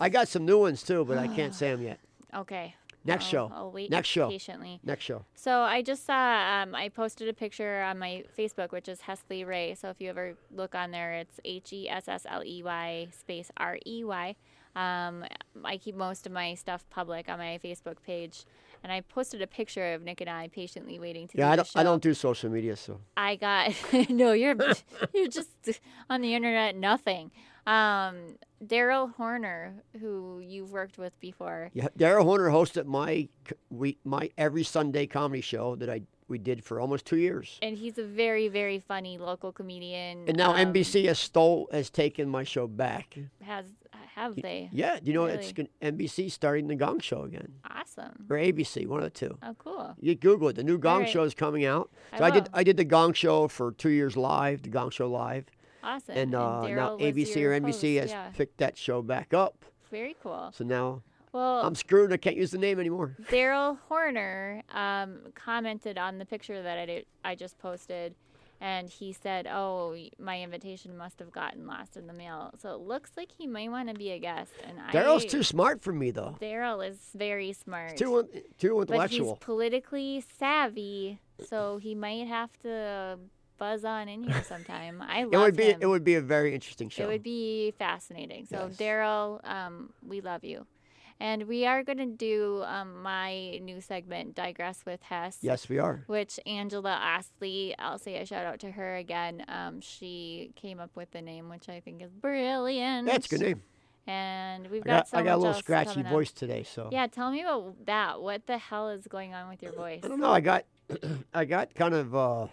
[0.00, 1.98] I got some new ones too, but I can't say them yet.
[2.32, 2.74] Okay.
[3.04, 3.52] Next I'll- show.
[3.54, 4.28] I'll wait Next show.
[4.30, 4.78] patiently.
[4.84, 5.24] Next show.
[5.34, 9.44] So I just saw um, I posted a picture on my Facebook, which is Hessley
[9.44, 9.74] Rey.
[9.74, 13.08] So if you ever look on there, it's H E S S L E Y
[13.18, 14.36] space R E Y.
[14.76, 15.24] Um,
[15.64, 18.44] I keep most of my stuff public on my Facebook page,
[18.84, 21.56] and I posted a picture of Nick and I patiently waiting to Yeah, do I
[21.56, 21.68] don't.
[21.74, 23.72] I don't do social media, so I got
[24.10, 24.30] no.
[24.32, 24.54] You're
[25.14, 25.50] you're just
[26.10, 26.76] on the internet.
[26.76, 27.32] Nothing.
[27.66, 31.70] Um, Daryl Horner, who you've worked with before.
[31.72, 31.88] yeah.
[31.98, 33.28] Daryl Horner hosted my
[33.70, 37.76] we my every Sunday comedy show that I we did for almost two years, And
[37.76, 40.28] he's a very, very funny local comedian.
[40.28, 43.18] and now um, NBC has stole has taken my show back.
[43.42, 43.66] has
[44.14, 44.68] have they?
[44.72, 45.68] Yeah, do you know it's Really?
[45.80, 48.26] gon- NBC starting the Gong Show again Awesome.
[48.28, 49.38] or ABC, one of the two.
[49.42, 49.94] Oh, cool.
[50.00, 50.56] You Google it.
[50.56, 51.08] The new Gong right.
[51.08, 51.90] Show is coming out.
[52.12, 52.48] I So I, did.
[52.52, 54.62] I did the Gong Show for two years live.
[54.62, 55.46] The Gong Show live,
[55.82, 56.16] Awesome.
[56.16, 58.28] and, uh, now ABC or NBC host, has yeah.
[58.30, 59.64] picked that show back up.
[59.90, 60.50] Very cool.
[60.54, 62.12] So now Well, I'm screwed.
[62.12, 63.16] I can't use the name anymore.
[63.28, 68.14] Daryl Horner um, commented on the picture that I did, I just posted,
[68.60, 72.80] and he said, "Oh, my invitation must have gotten lost in the mail." So it
[72.80, 74.52] looks like he might want to be a guest.
[74.64, 76.36] And Daryl's too smart for me though.
[76.40, 77.96] Daryl is very smart.
[77.96, 83.18] Too in- too but he's politically savvy, so he might have to
[83.60, 85.00] buzz on in here sometime.
[85.00, 85.78] I love It would be him.
[85.82, 87.04] it would be a very interesting show.
[87.04, 88.46] It would be fascinating.
[88.46, 88.76] So, Yes.
[88.76, 90.66] Daryl, um, we love you.
[91.22, 95.36] And we are going to do um, my new segment, Digress with Hess.
[95.42, 96.02] yes, we are.
[96.06, 99.44] Which Angela Astley, I'll say a shout out to her again.
[99.46, 103.06] Um, she came up with the name, which I think is brilliant.
[103.06, 103.62] That's a good name.
[104.06, 106.06] And we've I got, got, so I got a little scratchy up.
[106.06, 108.22] voice today, so Yeah, tell me about that.
[108.22, 110.00] What the hell is going on with your voice?
[110.02, 110.32] I don't know.
[110.32, 110.64] I got
[111.34, 112.46] I got kind of uh,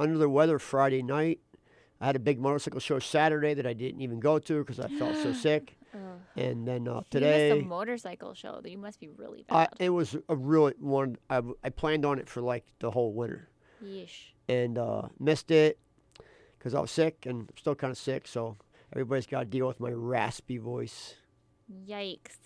[0.00, 1.38] under the weather Friday night.
[2.00, 4.88] I had a big motorcycle show Saturday that I didn't even go to because I
[4.88, 5.76] felt so sick.
[5.92, 6.00] Ugh.
[6.36, 8.60] And then uh, You missed today, a motorcycle show.
[8.62, 9.74] That you must be really I, bad.
[9.78, 11.18] it was a really one.
[11.28, 13.48] I, I planned on it for like the whole winter
[13.84, 14.30] Yeesh.
[14.48, 15.78] and uh, missed it
[16.58, 18.26] because I was sick and I'm still kind of sick.
[18.26, 18.56] So
[18.92, 21.16] everybody's got to deal with my raspy voice.
[21.86, 22.36] Yikes.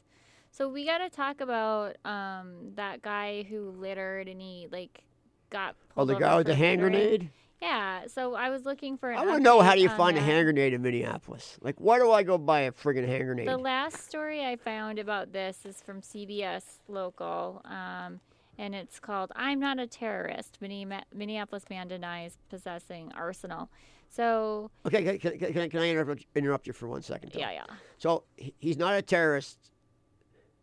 [0.51, 5.03] So we got to talk about um that guy who littered and he like
[5.51, 6.93] got Oh, the guy with the hand littering.
[7.09, 7.31] grenade.
[7.65, 8.07] Yeah.
[8.09, 9.13] So I was looking for.
[9.13, 11.57] I want to know how do you find a hand grenade in Minneapolis?
[11.63, 13.49] Like, where do I go buy a friggin' hand grenade?
[13.49, 18.21] The last story I found about this is from CBS Local, um,
[18.59, 23.71] and it's called "I'm Not a Terrorist." Minneapolis man denies possessing arsenal.
[24.11, 27.33] So Okay, can, can, can, can I- interrupt, interrupt you for one second?
[27.35, 27.65] Yeah, yeah.
[27.99, 29.59] So he's not a terrorist,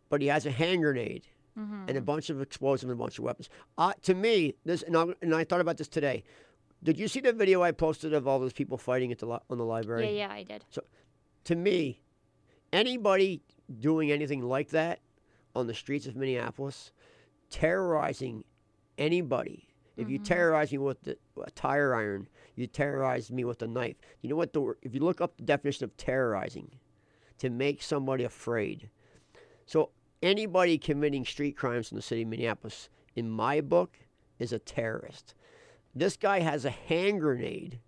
[0.08, 1.24] but he has a hand grenade
[1.58, 1.84] Mm-hmm.
[1.86, 3.50] and a bunch of explosives and a bunch of weapons.
[3.76, 6.24] Uh, to me, this and I, and I thought about this today.
[6.82, 9.38] Did you see the video I posted of all those people fighting at the li-
[9.48, 10.04] on the library?
[10.06, 10.64] Yeah, yeah, I did.
[10.70, 10.82] So,
[11.44, 12.00] to me,
[12.72, 13.42] anybody
[13.78, 15.00] doing anything like that
[15.54, 16.92] on the streets of Minneapolis,
[17.50, 18.44] terrorizing
[18.98, 19.68] anybody.
[19.96, 20.24] If you mm-hmm.
[20.24, 23.96] terrorize me with the, a tire iron, you terrorize me with a knife.
[24.22, 24.52] You know what?
[24.52, 26.70] The, if you look up the definition of terrorizing,
[27.38, 28.88] to make somebody afraid.
[29.66, 29.90] So
[30.22, 33.98] anybody committing street crimes in the city of Minneapolis, in my book,
[34.38, 35.34] is a terrorist.
[35.94, 37.80] This guy has a hand grenade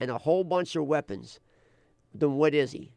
[0.00, 1.40] and a whole bunch of weapons.
[2.12, 2.92] Then what is he?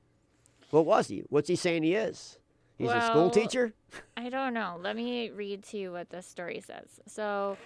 [0.72, 1.24] What was he?
[1.30, 2.40] What's he saying he is?
[2.78, 3.74] He's a school teacher?
[4.16, 4.78] I don't know.
[4.80, 7.00] Let me read to you what the story says.
[7.08, 7.58] So,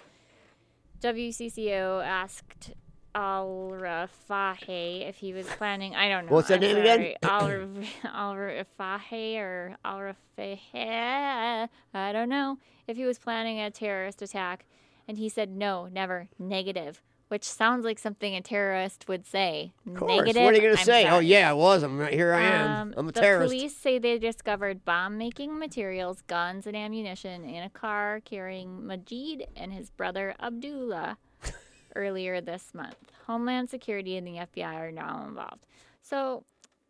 [1.02, 2.72] WCCO asked
[3.14, 5.94] Alra Fahe if he was planning.
[5.94, 6.32] I don't know.
[6.32, 7.14] What's that name again?
[7.22, 7.88] sorry.
[8.04, 11.68] Alra Fahe or Alra Fahe.
[11.92, 14.64] I don't know if he was planning a terrorist attack,
[15.06, 17.02] and he said no, never, negative.
[17.28, 19.72] Which sounds like something a terrorist would say.
[19.86, 20.18] Of course.
[20.18, 20.42] Negative.
[20.42, 21.08] What are you going to say?
[21.08, 21.82] Oh, yeah, I was.
[21.82, 22.34] I'm right here.
[22.34, 22.70] I am.
[22.70, 23.50] Um, I'm a the terrorist.
[23.50, 29.46] police say they discovered bomb making materials, guns, and ammunition in a car carrying Majid
[29.56, 31.16] and his brother Abdullah
[31.96, 33.12] earlier this month.
[33.26, 35.64] Homeland Security and the FBI are now involved.
[36.02, 36.44] So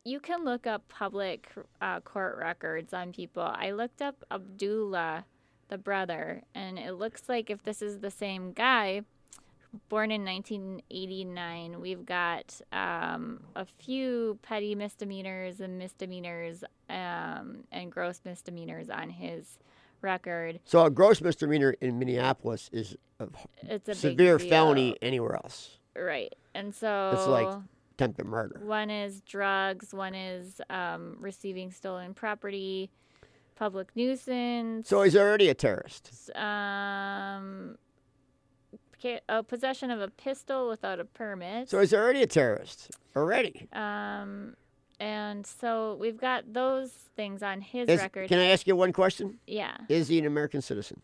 [0.04, 1.48] you can look up public
[1.80, 3.42] uh, court records on people.
[3.42, 5.24] I looked up Abdullah,
[5.68, 9.02] the brother, and it looks like if this is the same guy,
[9.88, 11.80] born in 1989.
[11.80, 19.58] We've got um, a few petty misdemeanors and misdemeanors um, and gross misdemeanors on his
[20.00, 20.60] record.
[20.64, 23.28] So a gross misdemeanor in Minneapolis is a
[23.62, 25.78] It's a severe felony anywhere else.
[25.96, 26.34] Right.
[26.54, 27.48] And so It's like
[27.94, 28.60] attempted murder.
[28.64, 32.90] one is drugs, one is um, receiving stolen property,
[33.62, 34.88] public nuisance.
[34.88, 36.30] So he's already a terrorist.
[36.34, 37.78] um,
[39.28, 41.68] a possession of a pistol without a permit.
[41.68, 42.90] So he's already a terrorist.
[43.14, 43.68] Already.
[43.72, 44.56] um,
[44.98, 48.28] and so we've got those things on his Is- record.
[48.28, 49.38] can I ask you one question?
[49.46, 51.00] yeah, Is he an American citizen?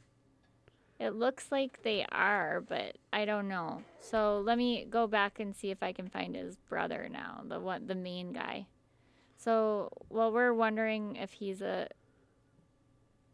[1.00, 3.82] it looks like they are, but I don't know.
[4.00, 7.60] So let me go back and see if I can find his brother now, the
[7.60, 8.66] one, the main guy.
[9.36, 11.86] So, well, we're wondering if he's a.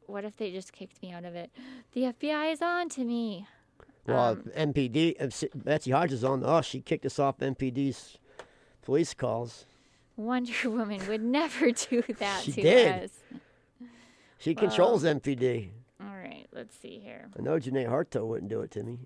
[0.07, 1.51] What if they just kicked me out of it?
[1.93, 3.47] The FBI is on to me.
[4.07, 6.67] Well, Um, MPD, uh, Betsy Hodges is on us.
[6.67, 8.19] She kicked us off MPD's
[8.83, 9.65] police calls.
[10.17, 13.05] Wonder Woman would never do that She to did.
[13.05, 13.11] us.
[14.39, 15.71] She controls MPD.
[16.01, 17.29] All right, let's see here.
[17.39, 18.99] I know Janeé Harteau wouldn't do it to me.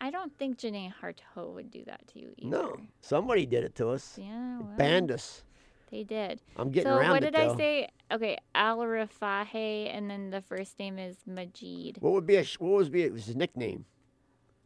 [0.00, 2.50] I don't think Janeé Harteau would do that to you either.
[2.50, 4.18] No, somebody did it to us.
[4.20, 5.44] Yeah, well, Banned us.
[5.90, 6.40] They did.
[6.56, 7.88] I'm getting so around what it, did I say?
[8.12, 11.98] Okay, Al Rafahe, and then the first name is Majid.
[12.00, 13.84] What would be a, what would be was his nickname?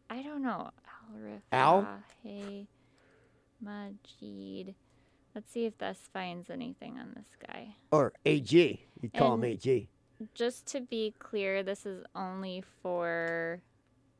[0.08, 0.70] I don't know.
[1.52, 1.86] Al?
[2.24, 2.66] Al-Rafahe
[3.60, 4.74] Majid.
[5.34, 7.76] Let's see if this finds anything on this guy.
[7.92, 8.84] Or AG.
[9.00, 9.88] You'd call him AG.
[10.34, 13.60] Just to be clear, this is only for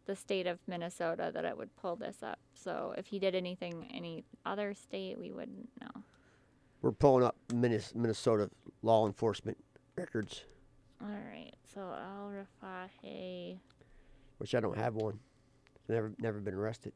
[0.06, 2.38] the state of Minnesota that it would pull this up.
[2.54, 6.02] So if he did anything any other state, we wouldn't know.
[6.82, 8.50] We're pulling up Minnesota
[8.82, 9.58] law enforcement
[9.96, 10.44] records,
[11.00, 11.52] All right.
[11.74, 12.32] So Al
[12.64, 13.58] Rafahe.
[14.38, 15.20] which I don't have one.
[15.88, 16.92] Never never been arrested.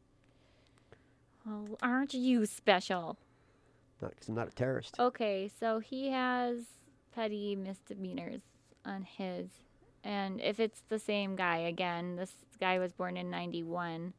[1.47, 3.19] Oh, aren't you special?
[4.01, 4.97] Not because I'm not a terrorist.
[4.99, 6.61] Okay, so he has
[7.15, 8.41] petty misdemeanors
[8.85, 9.49] on his.
[10.03, 14.13] And if it's the same guy again, this guy was born in 91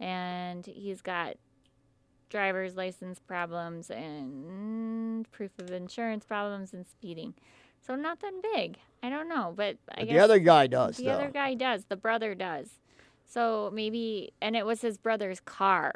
[0.00, 1.36] and he's got
[2.34, 7.32] driver's license problems and proof of insurance problems and speeding.
[7.86, 8.78] So nothing big.
[9.04, 11.10] I don't know, but I But guess the other guy does, The though.
[11.12, 11.84] other guy does.
[11.84, 12.80] The brother does.
[13.24, 15.92] So maybe, and it was his brother's car.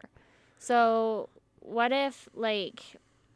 [0.60, 1.28] So
[1.60, 2.84] what if, like,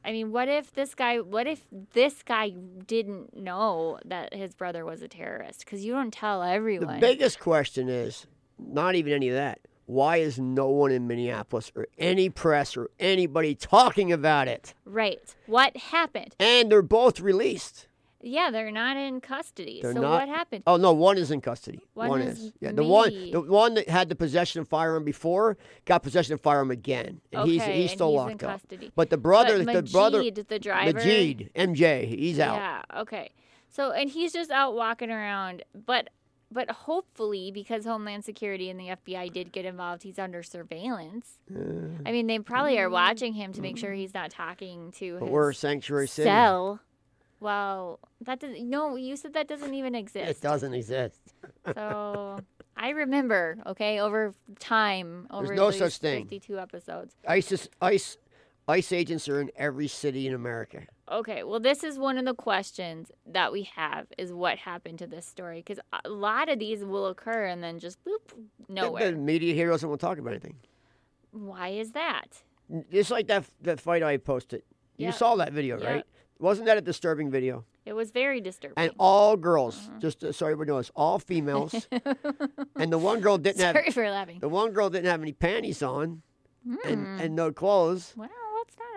[0.05, 2.51] I mean, what if this guy, what if this guy
[2.87, 5.61] didn't know that his brother was a terrorist?
[5.65, 7.01] Because you don't tell everyone.
[7.01, 8.27] The biggest question is
[8.59, 9.59] not even any of that.
[9.87, 14.75] Why is no one in Minneapolis or any press or anybody talking about it?
[14.85, 15.19] right.
[15.47, 16.35] What happened?
[16.39, 17.89] And they're both released.
[18.25, 19.81] Yeah, they're not in custody.
[19.83, 20.21] They're so not.
[20.21, 20.63] what happened?
[20.69, 21.81] Oh no, one is in custody.
[21.95, 22.39] One is.
[22.41, 26.33] is Yeah, the one, the one that had the possession of firearm before got possession
[26.35, 28.51] of firearm again, and he's Okay, he's and still he's locked up.
[28.61, 28.93] custody.
[28.95, 32.55] But the brother, But the brother, Majid, the driver- Majid, MJ, he's out.
[32.57, 33.01] Yeah.
[33.01, 33.33] Okay.
[33.69, 36.09] So and he's just out walking around, but
[36.53, 41.39] but hopefully because Homeland Security and the FBI did get involved, he's under surveillance.
[41.51, 44.01] I mean, they probably are watching him to make sure mm-hmm.
[44.01, 46.29] he's not talking to But his we're a sanctuary city.
[46.29, 46.81] cell.
[47.41, 48.69] Well, that doesn't.
[48.69, 48.95] no.
[48.95, 50.31] You said that doesn't even exist.
[50.31, 51.21] It doesn't exist.
[51.75, 52.41] So
[52.77, 53.59] I remember.
[53.67, 56.23] Okay, over time, over no these such thing.
[56.23, 57.17] Fifty-two episodes.
[57.27, 58.17] ISIS, ICE,
[58.69, 60.83] ICE agents are in every city in America.
[61.11, 65.07] Okay, well, this is one of the questions that we have is what happened to
[65.07, 68.33] this story because a lot of these will occur and then just boop
[68.69, 69.11] nowhere.
[69.11, 70.57] The media here doesn't want to talk about anything.
[71.33, 72.43] Why is that?
[72.91, 74.63] It's like that that fight I posted.
[74.97, 75.11] You Yeah.
[75.13, 75.91] saw that video, Yeah.
[75.91, 76.05] right?
[76.39, 77.65] Wasn't that a disturbing video?
[77.85, 78.75] It was very disturbing.
[78.77, 79.99] And all girls, Uh-huh.
[79.99, 81.89] just uh, so everybody knows, all females.
[82.77, 84.39] and the one girl didn't Sorry have for laughing.
[84.41, 86.23] the one girl didn't have any panties on,
[86.85, 88.31] and, and no clothes, not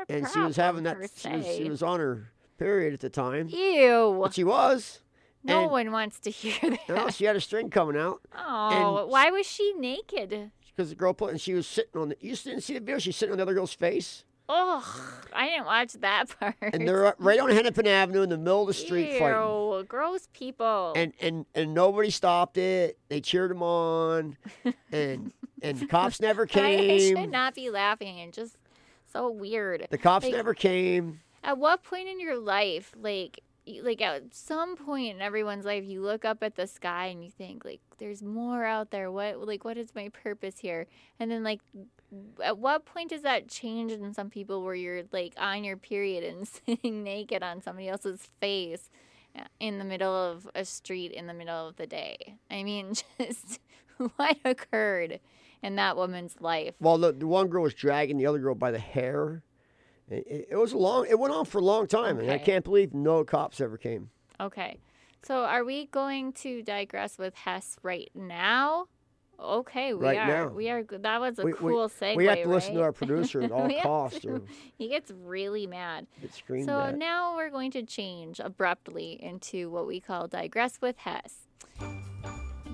[0.10, 0.98] a and she was having that.
[1.16, 3.48] She was, she was on her period at the time.
[3.50, 4.20] Ew.
[4.22, 5.02] But she was.
[5.44, 6.90] No and- one wants to hear that.
[6.90, 10.52] No, she had a string coming out oh, why was she naked?
[10.76, 12.18] because the girl put, and she was sitting on the.
[12.20, 13.00] You didn't see the video?
[13.00, 14.84] She's sitting on the other girl's face, Oh,
[15.34, 16.56] I didn't watch that part.
[16.62, 19.86] and they're right on Hennepin Avenue in the middle of the street Ew, fighting.
[19.88, 20.94] gross people.
[20.96, 22.98] and and and nobody stopped it.
[23.10, 24.38] They cheered them on,
[24.92, 26.92] and and the cops never came.
[26.92, 28.20] I should not be laughing.
[28.20, 28.58] It's just
[29.16, 29.88] so weird.
[29.90, 31.22] The cops Like, never came.
[31.44, 33.40] At what point in your life, like,
[33.82, 37.30] like at some point in everyone's life, you look up at the sky and you
[37.30, 39.12] think, like, there's more out there.
[39.12, 40.86] What, like, what is my purpose here?
[41.20, 41.62] And then, like,
[42.44, 46.24] at what point does that change in some people where you're like on your period
[46.24, 48.90] and sitting naked on somebody else's face
[49.38, 52.36] uh, in the middle of a street in the middle of the day?
[52.52, 53.60] I mean, just
[54.16, 55.20] what occurred
[55.66, 56.76] in that woman's life?
[56.80, 59.42] Well, the, the one girl was dragging the other girl by the hair.
[60.10, 61.08] It, it, was a long.
[61.10, 64.10] It went on for a long time, and I can't believe no cops ever came.
[64.40, 64.78] Okay.
[65.24, 68.86] So are we going to digress with Hess right now?
[69.40, 70.28] Okay, we Right are.
[70.28, 70.48] now.
[70.50, 70.84] We are.
[70.84, 71.04] good.
[71.04, 72.16] That was a We- we- cool segue.
[72.16, 74.44] we have to listen to our producer at all We costs, to.
[74.78, 76.06] He gets really mad.
[76.22, 76.98] get screamed So at.
[76.98, 81.48] now we're going to change abruptly into what we call digress with Hess.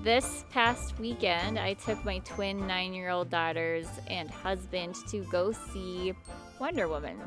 [0.02, 5.52] This past weekend, I took my twin nine year old daughters and husband to go
[5.52, 6.12] see
[6.58, 7.18] Wonder Woman,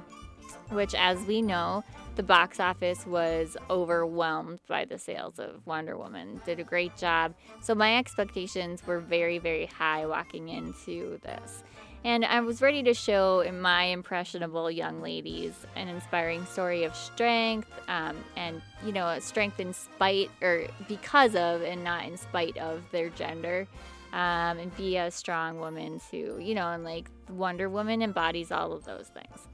[0.71, 1.85] which, as we know,
[2.17, 6.41] the box office was overwhelmed by the sales of Wonder Woman.
[6.45, 7.33] Did a great job.
[7.61, 11.63] So my expectations were very, very high walking into this.
[12.05, 17.67] And I was ready to show my impressionable young ladies an inspiring story of strength
[17.87, 22.83] um, and, you know, strength in spite or because of and not in spite of
[22.91, 23.67] their gender.
[24.13, 28.71] Um, and be a strong woman too, you know, and like Wonder Woman embodies all
[28.71, 29.47] of those things.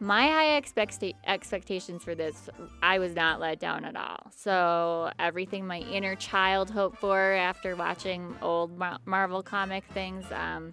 [0.00, 2.48] My high expect- expectations for this,
[2.82, 4.30] I was not let down at all.
[4.34, 10.72] So, everything my inner child hoped for after watching old Mar- Marvel comic things, um,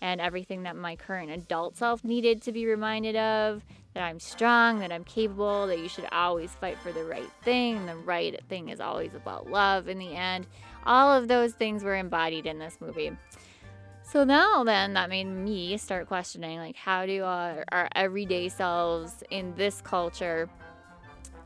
[0.00, 4.78] and everything that my current adult self needed to be reminded of that I'm strong,
[4.78, 7.86] that I'm capable, that you should always fight for the right thing.
[7.86, 10.46] The right thing is always about love in the end.
[10.86, 13.10] All of those things were embodied in this movie.
[14.02, 19.22] So now, then, that made me start questioning like, how do our, our everyday selves
[19.30, 20.48] in this culture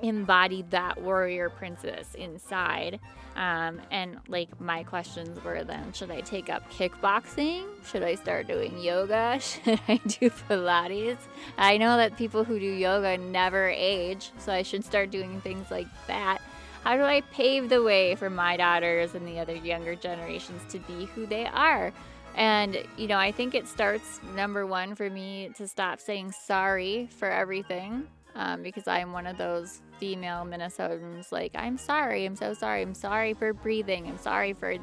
[0.01, 3.01] embody that warrior princess inside?
[3.37, 7.65] Um, and like, my questions were then should I take up kickboxing?
[7.87, 9.39] Should I start doing yoga?
[9.41, 11.19] Should I do Pilates?
[11.57, 15.71] I know that people who do yoga never age, so I should start doing things
[15.71, 16.39] like that.
[16.85, 20.79] How do I pave the way for my daughters and the other younger generations to
[20.81, 21.93] be who they are?
[22.35, 27.09] And, you know, I think it starts number one for me to stop saying sorry
[27.19, 31.31] for everything um, because I'm one of those female Minnesotans.
[31.31, 32.25] Like, I'm sorry.
[32.25, 32.83] I'm so sorry.
[32.83, 34.09] I'm sorry for breathing.
[34.09, 34.75] I'm sorry for.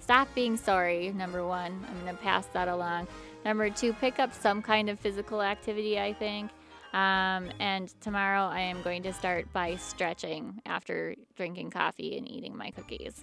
[0.00, 1.84] Stop being sorry, number one.
[1.86, 3.06] I'm to pass that along.
[3.44, 6.50] Number two, pick up some kind of physical activity, I think.
[6.94, 12.56] Um, and tomorrow I am going to start by stretching after drinking coffee and eating
[12.56, 13.22] my cookies.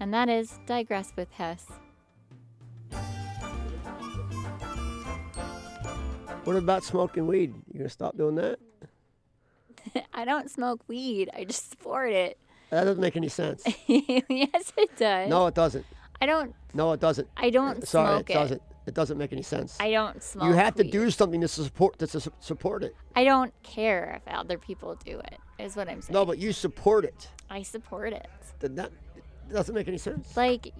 [0.00, 1.66] And that is Digress with Hess.
[6.44, 7.52] What about smoking weed?
[7.70, 8.58] You gonna stop doing that?
[10.14, 11.30] I don't smoke weed.
[11.34, 12.38] I just sport it.
[12.70, 13.62] That doesn't make any sense.
[13.86, 15.28] yes, it does.
[15.30, 15.86] No, it doesn't.
[16.20, 16.54] I don't.
[16.74, 17.28] No, it doesn't.
[17.36, 18.36] I don't uh, Sorry, smoke it it.
[18.36, 18.62] doesn't.
[18.86, 19.76] It doesn't make any sense.
[19.80, 20.46] I don't smoke.
[20.48, 20.92] you have to weed.
[20.92, 22.96] do something to support to su- support it.
[23.14, 25.38] I don't care if other people do it.
[25.58, 26.14] Is what I'm saying.
[26.14, 27.28] No, but you support it.
[27.50, 28.28] I support it.
[28.60, 30.36] Then that it doesn't make any sense.
[30.36, 30.72] Like,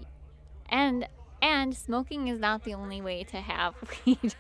[0.70, 1.06] and
[1.42, 3.74] and smoking is not the only way to have
[4.06, 4.34] weed.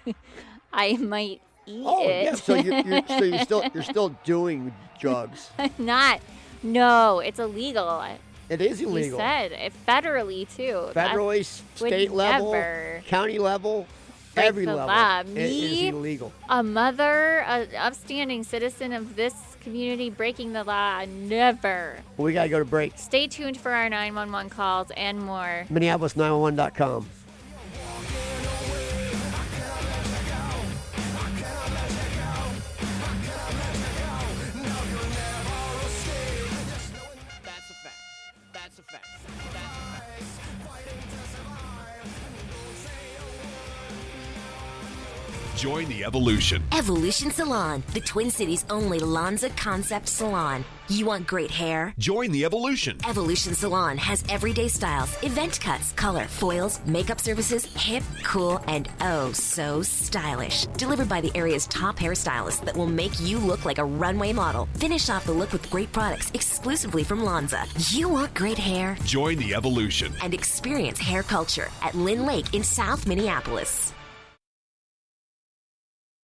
[0.72, 2.24] I might eat oh it.
[2.24, 5.50] yeah, so you you're, so you still you're still doing drugs.
[5.78, 6.20] not.
[6.62, 8.04] No, it's illegal.
[8.48, 9.10] It is illegal.
[9.18, 10.90] You said it federally too.
[10.92, 11.44] Federally,
[11.76, 13.86] state level, never county level,
[14.36, 14.86] every level.
[14.86, 15.20] law.
[15.20, 16.32] It is Me, illegal.
[16.48, 21.04] a mother, an upstanding citizen of this community, breaking the law.
[21.04, 21.98] Never.
[22.16, 22.94] We gotta go to break.
[22.96, 25.66] Stay tuned for our 911 calls and more.
[25.70, 27.08] Minneapolis911.com.
[45.58, 46.62] Join the evolution.
[46.70, 50.64] Evolution Salon, the Twin Cities' only Lanza concept salon.
[50.88, 51.94] You want great hair?
[51.98, 52.96] Join the evolution.
[53.08, 59.32] Evolution Salon has everyday styles, event cuts, color, foils, makeup services, hip, cool, and oh
[59.32, 60.66] so stylish.
[60.76, 64.68] Delivered by the area's top hairstylists that will make you look like a runway model.
[64.74, 67.66] Finish off the look with great products exclusively from Lanza.
[67.88, 68.96] You want great hair?
[69.02, 70.14] Join the evolution.
[70.22, 73.92] And experience hair culture at Lyn-Lake in South Minneapolis.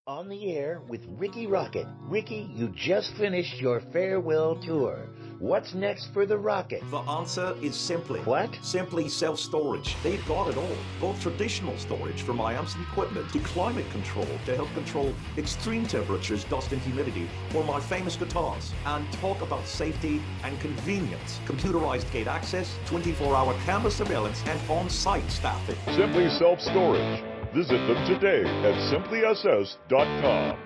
[0.07, 1.86] On the air with Ricky Rocket.
[2.02, 5.09] Ricky, you just finished your farewell tour.
[5.38, 6.82] What's next for the Rocket?
[6.90, 8.20] The answer is simply.
[8.20, 8.55] What?
[8.61, 9.96] Simply self storage.
[10.02, 10.76] They've got it all.
[11.00, 15.86] Both traditional storage for my amps and equipment to climate control to help control extreme
[15.86, 18.74] temperatures, dust, and humidity for my famous guitars.
[18.84, 21.40] And talk about safety and convenience.
[21.46, 25.76] Computerized gate access, 24 hour camera surveillance, and on site staffing.
[25.96, 27.34] Simply Self Storage.
[27.55, 30.59] Visit them today at simplyss.com.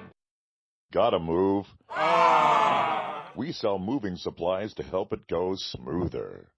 [0.90, 1.66] Gotta move?
[3.36, 6.48] We sell moving supplies to help it go smoother.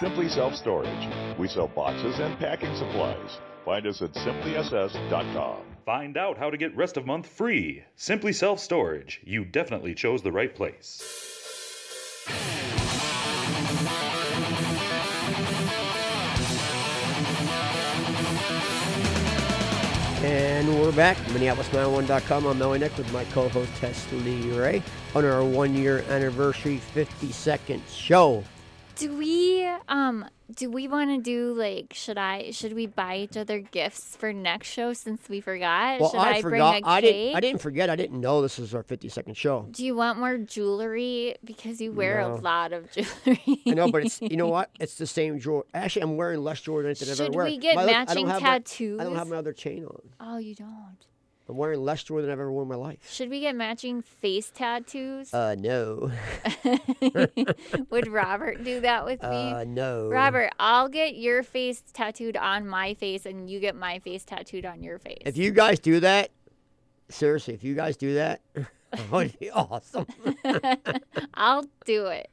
[0.00, 1.08] Simply Self Storage.
[1.38, 3.38] We sell boxes and packing supplies.
[3.66, 5.58] Find us at simplyss.com.
[5.84, 7.84] Find out how to get rest of month free.
[7.96, 9.20] Simply Self Storage.
[9.24, 11.04] You definitely chose the right place.
[20.68, 21.16] And we're back.
[21.28, 22.46] Minneapolis911.com.
[22.46, 24.82] I'm Melanie Nick with my co-host Hessley Rey
[25.14, 28.44] on our one-year anniversary 52nd show.
[28.98, 30.24] Do we um
[30.56, 34.32] do we want to do like should I should we buy each other gifts for
[34.32, 36.00] next show since we forgot?
[36.00, 36.72] Well, should I, I, forgot.
[36.72, 37.36] bring a I didn't.
[37.36, 37.90] I didn't forget.
[37.90, 39.68] I didn't know this was our 52nd show.
[39.70, 42.34] Do you want more jewelry because you wear No.
[42.34, 43.62] a lot of jewelry?
[43.68, 44.70] I know, but it's you know what?
[44.80, 45.64] It's the same jewelry.
[45.74, 48.26] Actually, I'm wearing less jewelry than I've ever Should we get My other- I matching
[48.26, 48.48] don't my-
[49.00, 50.00] I don't have my other chain on.
[50.18, 50.96] Oh, you don't.
[51.48, 52.98] I'm wearing less jewelry than I've ever worn in my life.
[53.10, 55.32] Should we get matching face tattoos?
[55.32, 56.10] Uh, no.
[57.90, 59.28] Would Robert do that with me?
[59.28, 60.08] Uh, no.
[60.08, 64.66] Robert, I'll get your face tattooed on my face, and you get my face tattooed
[64.66, 65.22] on your face.
[65.24, 66.30] If you guys do that,
[67.08, 70.06] seriously, if you guys do that, that would be awesome.
[71.34, 72.30] I'll do it.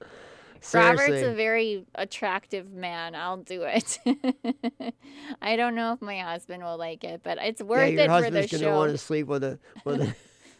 [0.73, 3.15] Robert's a very attractive man.
[3.15, 3.99] I'll do it.
[5.41, 8.07] I don't know if my husband will like it, but it's yeah, worth your it
[8.07, 8.75] for the husband's gonna show.
[8.77, 10.15] want to sleep with a with a,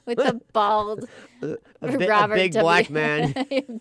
[0.06, 1.08] with the bald
[1.42, 2.64] a, a, bi- a Robert big W.
[2.64, 3.34] black man.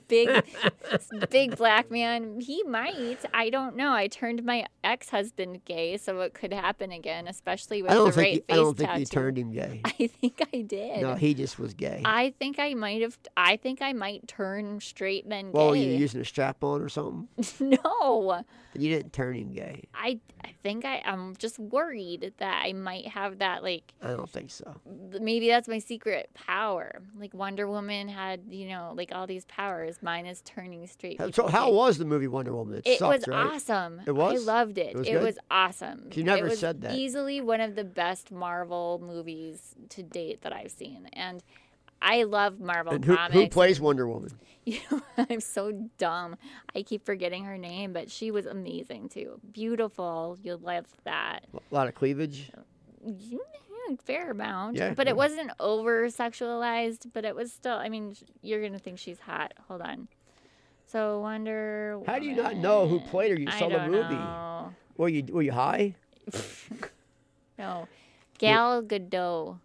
[0.08, 0.44] big,
[1.30, 2.40] big black man.
[2.40, 3.18] He might.
[3.32, 3.92] I don't know.
[3.92, 8.12] I turned my ex-husband gay, so it could happen again, especially with I don't the
[8.12, 9.00] think right you, face I don't think tattoo.
[9.00, 9.80] you turned him gay.
[9.84, 11.02] I think I did.
[11.02, 12.02] No, he just was gay.
[12.04, 13.18] I think I might have.
[13.36, 15.84] I think I might turn straight then well, gay.
[15.84, 17.28] you using a strap on or something?
[17.60, 18.44] no.
[18.76, 19.84] You didn't turn him gay.
[19.94, 24.28] I, I think I, I'm just worried that I might have that like I don't
[24.28, 24.74] think so.
[25.20, 27.02] maybe that's my secret power.
[27.18, 29.98] Like Wonder Woman had, you know, like all these powers.
[30.02, 31.20] Mine is turning straight.
[31.34, 31.72] So how gay.
[31.76, 32.76] was the movie Wonder Woman?
[32.78, 33.46] It, It sucked, was right?
[33.54, 34.00] awesome.
[34.06, 34.42] It was.
[34.48, 34.88] I loved it.
[34.94, 36.10] It was, It was awesome.
[36.12, 36.94] You never it was said that.
[36.94, 41.42] Easily one of the best Marvel movies to date that I've seen, and
[42.04, 43.34] I love Marvel And who, comics.
[43.34, 44.30] who plays Wonder Woman?
[44.66, 46.36] You know, I'm so dumb.
[46.74, 49.38] I keep forgetting her name, but she was amazing too.
[49.52, 50.38] Beautiful.
[50.42, 51.40] You'll love that.
[51.52, 52.50] A lot of cleavage.
[53.06, 54.76] Mm, yeah, fair amount.
[54.76, 55.10] Yeah, but yeah.
[55.10, 59.20] it wasn't over sexualized, but it was still, I mean, you're going to think she's
[59.20, 59.52] hot.
[59.68, 60.08] Hold on.
[60.86, 63.38] So, Wonder How do you not know who played her?
[63.38, 64.14] You saw the movie.
[64.14, 64.72] know.
[64.96, 65.94] Were you were you high?
[67.58, 67.86] No.
[68.38, 69.58] Gal Gadot.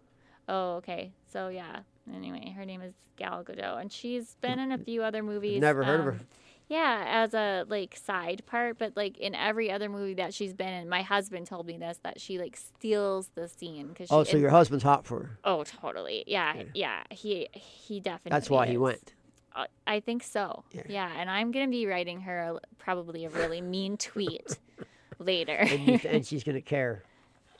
[0.48, 1.12] Oh, okay.
[1.32, 1.80] So, yeah.
[2.14, 5.60] Anyway, her name is Gal Gadot, and she's been in a few other movies.
[5.60, 6.12] Never heard of her.
[6.12, 6.20] um,
[6.68, 10.72] Yeah, as a like side part, but like in every other movie that she's been
[10.72, 14.08] in, my husband told me this that she like steals the scene because.
[14.10, 15.38] Oh, so your husband's hot for her.
[15.44, 16.24] Oh, totally.
[16.26, 17.02] Yeah, yeah.
[17.10, 18.30] He he definitely.
[18.36, 19.12] That's why he went.
[19.54, 20.62] Uh, I think so.
[20.88, 21.10] Yeah.
[21.16, 24.56] and I'm gonna be writing her a, probably a really mean tweet
[25.18, 25.54] later.
[25.56, 27.02] And, you, and she's gonna care.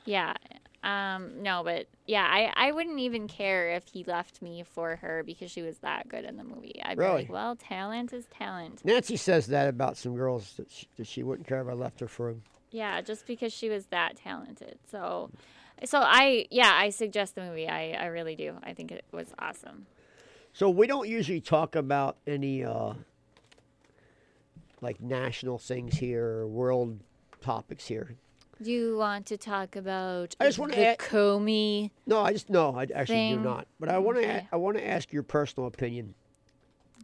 [0.05, 0.34] yeah.
[0.83, 1.43] Um.
[1.43, 5.51] No, but yeah, I I wouldn't even care if he left me for her because
[5.51, 6.81] she was that good in the movie.
[6.83, 7.22] I'd be Really?
[7.22, 8.83] like, well, talent is talent.
[8.85, 12.01] Nancy says that about some girls that she, that she wouldn't care if I left
[12.01, 12.43] her for him.
[12.70, 14.78] Yeah, just because she was that talented.
[14.91, 15.31] So,
[15.85, 17.68] so I yeah, I suggest the movie.
[17.68, 18.55] I I really do.
[18.62, 19.87] I think it was awesome.
[20.53, 22.95] So we don't usually talk about any uh,
[24.81, 27.01] like national things here or world
[27.41, 28.16] topics here.
[28.63, 31.91] Do you want to talk about I just wanna the add- Comey?
[32.07, 33.37] No, I just no, I actually thing?
[33.39, 33.67] do not.
[33.79, 34.49] But I want to Okay.
[34.53, 36.15] I want to ask your personal opinion.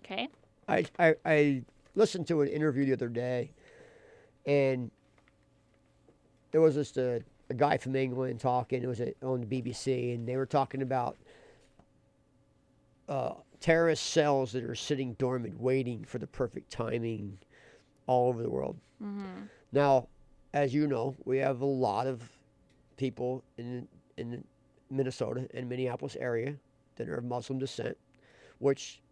[0.04, 0.28] Okay.
[0.68, 1.62] I, I I
[1.94, 3.52] listened to an interview the other day,
[4.44, 4.90] and
[6.50, 8.82] there was just a, a guy from England talking.
[8.82, 11.16] It was a, on the BBC, and they were talking about
[13.08, 17.38] uh, terrorist cells that are sitting dormant, waiting for the perfect timing,
[18.06, 18.76] all over the world.
[19.02, 19.42] Mm-hmm.
[19.72, 20.08] Now,
[20.56, 22.22] as you know, we have a lot of
[22.96, 23.86] people in
[24.16, 24.42] in
[24.90, 26.54] Minnesota and Minneapolis area
[26.96, 27.96] that are of Muslim descent,
[28.58, 29.02] which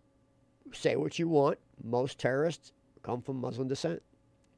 [0.72, 1.58] say what you want.
[1.82, 2.72] Most terrorists
[3.02, 4.02] come from Muslim descent.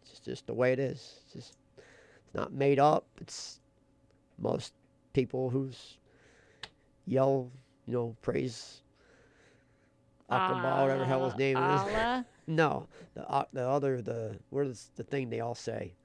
[0.02, 1.18] It's just the way it is.
[1.24, 1.56] It's just
[2.24, 3.04] it's not made up.
[3.20, 3.58] It's
[4.38, 4.72] most
[5.12, 5.98] people who's
[7.04, 7.50] yell,
[7.86, 8.82] you know, praise
[10.30, 12.24] Akbar, whatever the hell his name is.
[12.48, 15.96] No, the uh, the other the where's the thing they all say.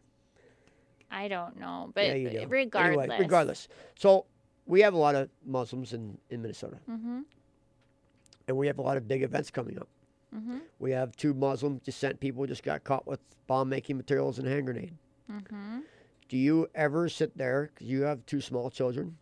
[1.11, 2.47] I don't know, but yeah, you do.
[2.47, 3.03] regardless.
[3.03, 3.67] Anyway, regardless.
[3.95, 4.25] So
[4.65, 7.19] we have a lot of Muslims in, in Minnesota, Mm-hmm.
[8.47, 9.87] and we have a lot of big events coming up.
[10.35, 10.59] Mm-hmm.
[10.79, 14.65] We have two Muslim descent people just got caught with bomb making materials and hand
[14.65, 14.93] grenade.
[15.29, 15.79] Mm-hmm.
[16.29, 19.17] Do you ever sit there because you have two small children,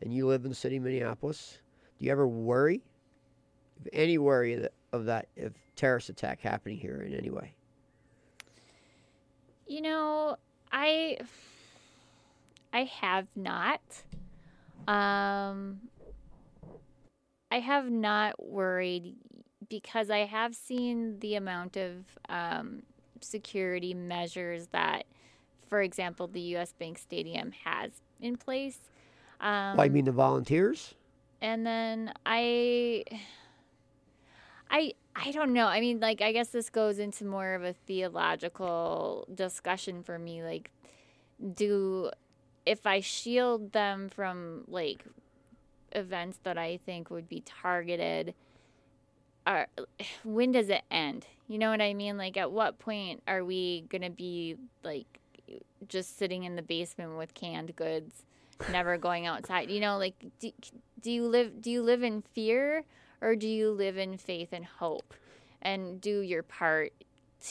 [0.00, 1.58] and you live in the city of Minneapolis?
[1.98, 2.80] Do you ever worry,
[3.84, 7.54] if any worry that, of that if terrorist attack happening here in any way?
[9.66, 10.36] You know,
[10.74, 11.18] I
[12.72, 13.80] I have not,
[14.88, 15.82] Um,
[17.50, 19.14] I have not worried
[19.68, 22.82] because I have seen the amount of um,
[23.20, 25.04] security measures that,
[25.68, 26.72] for example, the U.S.
[26.72, 28.80] Bank Stadium has in place.
[29.40, 30.94] Um, Why, you mean the volunteers?
[31.40, 33.04] and then I,
[34.70, 35.66] I, I don't know.
[35.66, 40.42] I mean, like, I guess this goes into more of a theological discussion for me.
[40.42, 40.70] Like,
[41.54, 42.10] do
[42.66, 45.04] if I shield them from like
[45.92, 48.34] events that I think would be targeted,
[49.46, 49.68] are
[50.24, 51.26] when does it end?
[51.46, 52.16] You know what I mean?
[52.16, 55.20] Like, at what point are we gonna be like
[55.88, 58.24] just sitting in the basement with canned goods,
[58.72, 59.70] never going outside?
[59.70, 60.50] You know, like, do,
[61.00, 62.84] do you live do you live in fear
[63.24, 65.14] or do you live in faith and hope,
[65.62, 66.92] and do your part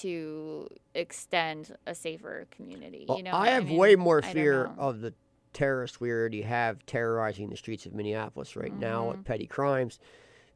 [0.02, 3.06] to extend a safer community?
[3.08, 5.14] Well, you know, I have mean, way more fear of the
[5.54, 9.20] terrorists we already have terrorizing the streets of Minneapolis right now Mm-hmm.
[9.20, 10.00] at petty crimes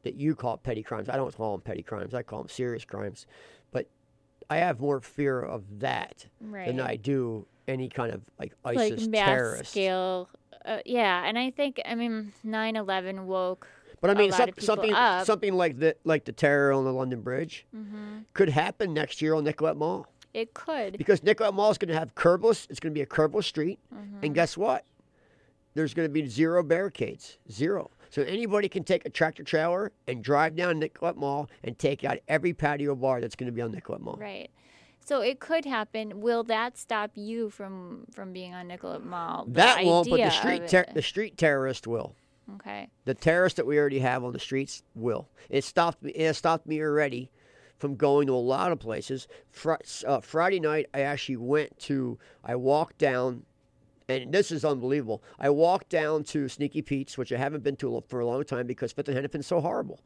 [0.02, 1.08] that you call petty crimes.
[1.08, 2.14] I don't call them petty crimes.
[2.14, 3.26] I call them serious crimes.
[3.70, 3.86] But
[4.50, 9.10] I have more fear of that than I do any kind of like ISIS like
[9.10, 9.70] mass terrorist.
[9.70, 10.28] scale.
[10.64, 13.68] Uh, yeah, and I think I mean 9/11 woke.
[14.00, 15.26] But I mean, some, something up.
[15.26, 18.24] something like the like the terror on the London Bridge Mhm.
[18.32, 20.96] could happen next year on Nicollet Mall It could.
[20.98, 22.66] because Nicollet Mall is going to have curbless.
[22.70, 24.24] It's going to be a curbless street, Mm-hmm.
[24.24, 24.84] and guess what?
[25.74, 27.90] There's going to be zero barricades, zero.
[28.10, 32.18] So anybody can take a tractor trailer and drive down Nicollet Mall and take out
[32.26, 34.16] every patio bar that's going to be on Nicollet Mall.
[34.18, 34.50] Right.
[35.04, 36.20] So it could happen.
[36.20, 39.44] Will that stop you from from being on Nicollet Mall?
[39.46, 42.14] The That won't, but the street ter- the street terrorist will.
[42.54, 42.88] Okay.
[43.04, 45.28] The terrorists that we already have on the streets will.
[45.50, 46.12] It stopped me.
[46.12, 47.30] It stopped me already
[47.78, 49.28] from going to a lot of places.
[49.50, 49.76] Fri-
[50.06, 52.18] uh, Friday night, I actually went to.
[52.42, 53.44] I walked down,
[54.08, 55.22] and this is unbelievable.
[55.38, 58.66] I walked down to Sneaky Pete's, which I haven't been to for a long time
[58.66, 60.00] because Fifth and Hennepin's so horrible.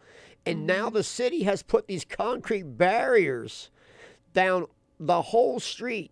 [0.45, 3.71] And now the city has put these concrete barriers
[4.35, 4.67] down
[4.99, 6.11] the whole street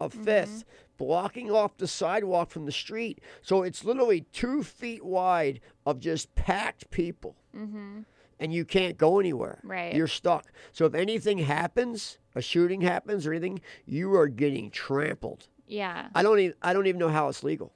[0.00, 0.64] of 5th
[1.06, 3.20] blocking off the sidewalk from the street.
[3.42, 7.34] So it's literally two feet wide of just packed people.
[7.56, 8.02] Mm-hmm.
[8.38, 9.58] And you can't go anywhere.
[9.64, 9.94] Right.
[9.94, 10.52] You're stuck.
[10.72, 15.48] So if anything happens, a shooting happens or anything, you are getting trampled.
[15.66, 16.08] Yeah.
[16.14, 17.72] I don't even I don't even know how it's legal.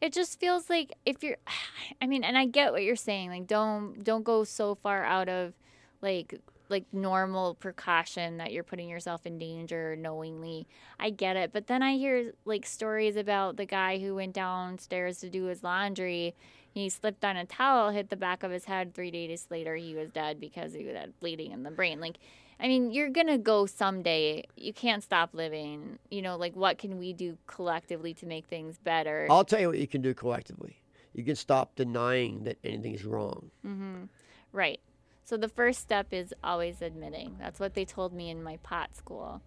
[0.00, 1.36] it just feels like if you're
[2.02, 5.28] i mean and i get what you're saying like don't don't go so far out
[5.28, 5.52] of
[6.02, 6.28] like
[6.68, 10.66] like normal precaution that you're putting yourself in danger knowingly
[10.98, 15.18] i get it but then i hear like stories about the guy who went downstairs
[15.18, 16.34] to do his laundry
[16.72, 19.94] he slipped on a towel hit the back of his head three days later he
[19.94, 22.18] was dead because he had bleeding in the brain like
[22.60, 24.44] I mean, you're going to go someday.
[24.56, 25.98] You can't stop living.
[26.10, 29.26] You know, like what can we do collectively to make things better?
[29.30, 30.80] I'll tell you what you can do collectively.
[31.14, 33.50] You can stop denying that anything is wrong.
[33.66, 34.04] Mm-hmm.
[34.52, 34.80] Right.
[35.24, 37.36] So the first step is always admitting.
[37.40, 39.40] That's what they told me in my pot school.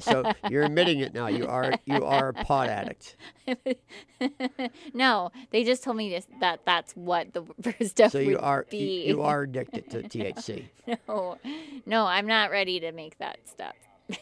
[0.00, 1.26] So you're admitting it now.
[1.28, 3.16] You are you are a pot addict.
[4.94, 8.40] no, they just told me this, that that's what the first step So you would
[8.40, 9.06] are you, be.
[9.06, 10.64] you are addicted to THC.
[11.08, 11.38] no,
[11.86, 13.74] no, I'm not ready to make that step.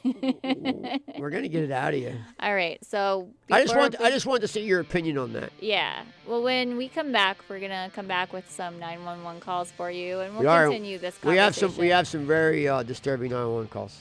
[0.04, 2.14] We're gonna get it out of you.
[2.40, 2.78] All right.
[2.84, 5.52] So I just want we- I just wanted to see your opinion on that.
[5.60, 6.02] Yeah.
[6.26, 10.20] Well, when we come back, we're gonna come back with some 911 calls for you,
[10.20, 11.30] and we'll we continue this conversation.
[11.32, 13.98] we have some we have some very uh, disturbing 911 calls.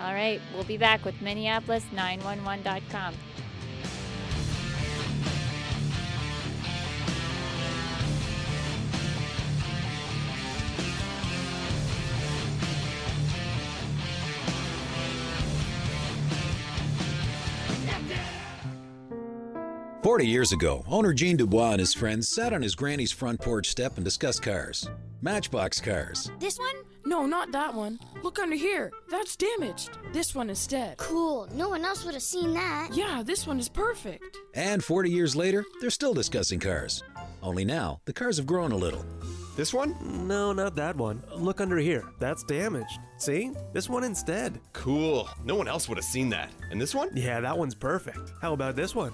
[0.00, 0.40] All right.
[0.54, 3.14] We'll be back with Minneapolis911.com.
[20.06, 23.66] Forty years ago, owner Jean Dubois and his friends sat on his granny's front porch
[23.66, 24.88] step and discussed cars.
[25.20, 26.30] Matchbox cars.
[26.38, 26.76] This one?
[27.04, 27.98] No, not that one.
[28.22, 28.92] Look under here.
[29.10, 29.98] That's damaged.
[30.12, 30.96] This one instead.
[30.98, 31.48] Cool.
[31.52, 32.90] No one else would have seen that.
[32.92, 34.22] Yeah, this one is perfect.
[34.54, 37.02] And 40 years later, they're still discussing cars.
[37.42, 39.04] Only now, the cars have grown a little.
[39.56, 39.96] This one?
[40.28, 41.20] No, not that one.
[41.34, 42.04] Look under here.
[42.20, 43.00] That's damaged.
[43.16, 43.50] See?
[43.72, 44.60] This one instead.
[44.72, 45.28] Cool.
[45.44, 46.52] No one else would have seen that.
[46.70, 47.08] And this one?
[47.14, 48.34] Yeah, that one's perfect.
[48.40, 49.12] How about this one?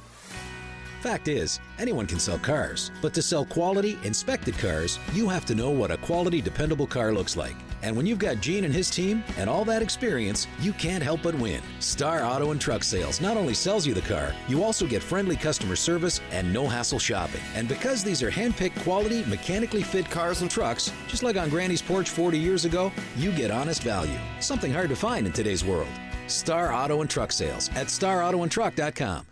[1.02, 5.54] Fact is, anyone can sell cars, but to sell quality, inspected cars, you have to
[5.56, 7.56] know what a quality, dependable car looks like.
[7.82, 11.24] And when you've got Gene and his team and all that experience, you can't help
[11.24, 11.60] but win.
[11.80, 15.34] Star Auto and Truck Sales not only sells you the car, you also get friendly
[15.34, 17.40] customer service and no hassle shopping.
[17.56, 21.82] And because these are hand-picked quality, mechanically fit cars and trucks, just like on Granny's
[21.82, 24.20] porch 40 years ago, you get honest value.
[24.38, 25.90] Something hard to find in today's world.
[26.28, 29.31] Star Auto and Truck Sales at starautoandtruck.com.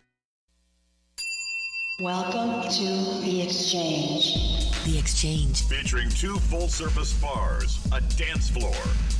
[2.01, 4.72] Welcome to The Exchange.
[4.86, 5.64] The Exchange.
[5.64, 8.72] Featuring two full service bars, a dance floor,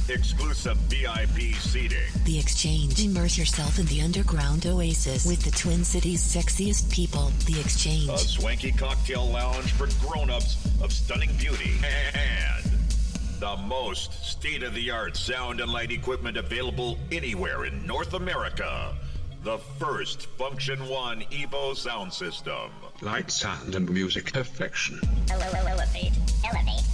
[0.09, 1.99] exclusive VIP seating.
[2.25, 3.05] The Exchange.
[3.05, 7.31] Immerse yourself in the underground oasis with the Twin Cities' sexiest people.
[7.45, 8.09] The Exchange.
[8.09, 11.73] A swanky cocktail lounge for grown ups of stunning beauty.
[12.15, 12.65] And
[13.41, 18.95] the most state of the art sound and light equipment available anywhere in North America.
[19.43, 22.71] The first Funktion-One Evo sound system.
[23.01, 25.01] Light, sound, and music perfection.
[25.31, 26.13] Elevate, elevate,
[26.45, 26.91] elevate,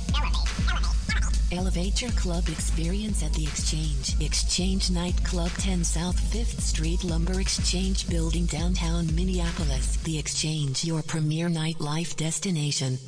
[1.53, 4.21] Elevate your club experience at The Exchange.
[4.21, 9.97] Exchange Nightclub 10 South 5th Street Lumber Exchange Building, downtown Minneapolis.
[10.05, 12.99] The Exchange, your premier nightlife destination.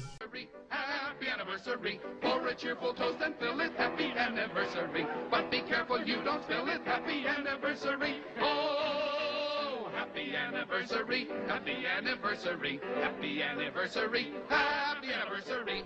[0.69, 3.73] Happy anniversary for a cheerful toast and fill it.
[3.77, 5.07] Happy anniversary.
[5.31, 6.81] But be careful you don't spill it.
[6.85, 8.17] Happy anniversary.
[8.41, 8.68] Oh, happy
[10.39, 11.29] anniversary.
[11.47, 12.81] Happy anniversary.
[13.01, 14.33] Happy anniversary.
[14.49, 15.85] Happy anniversary.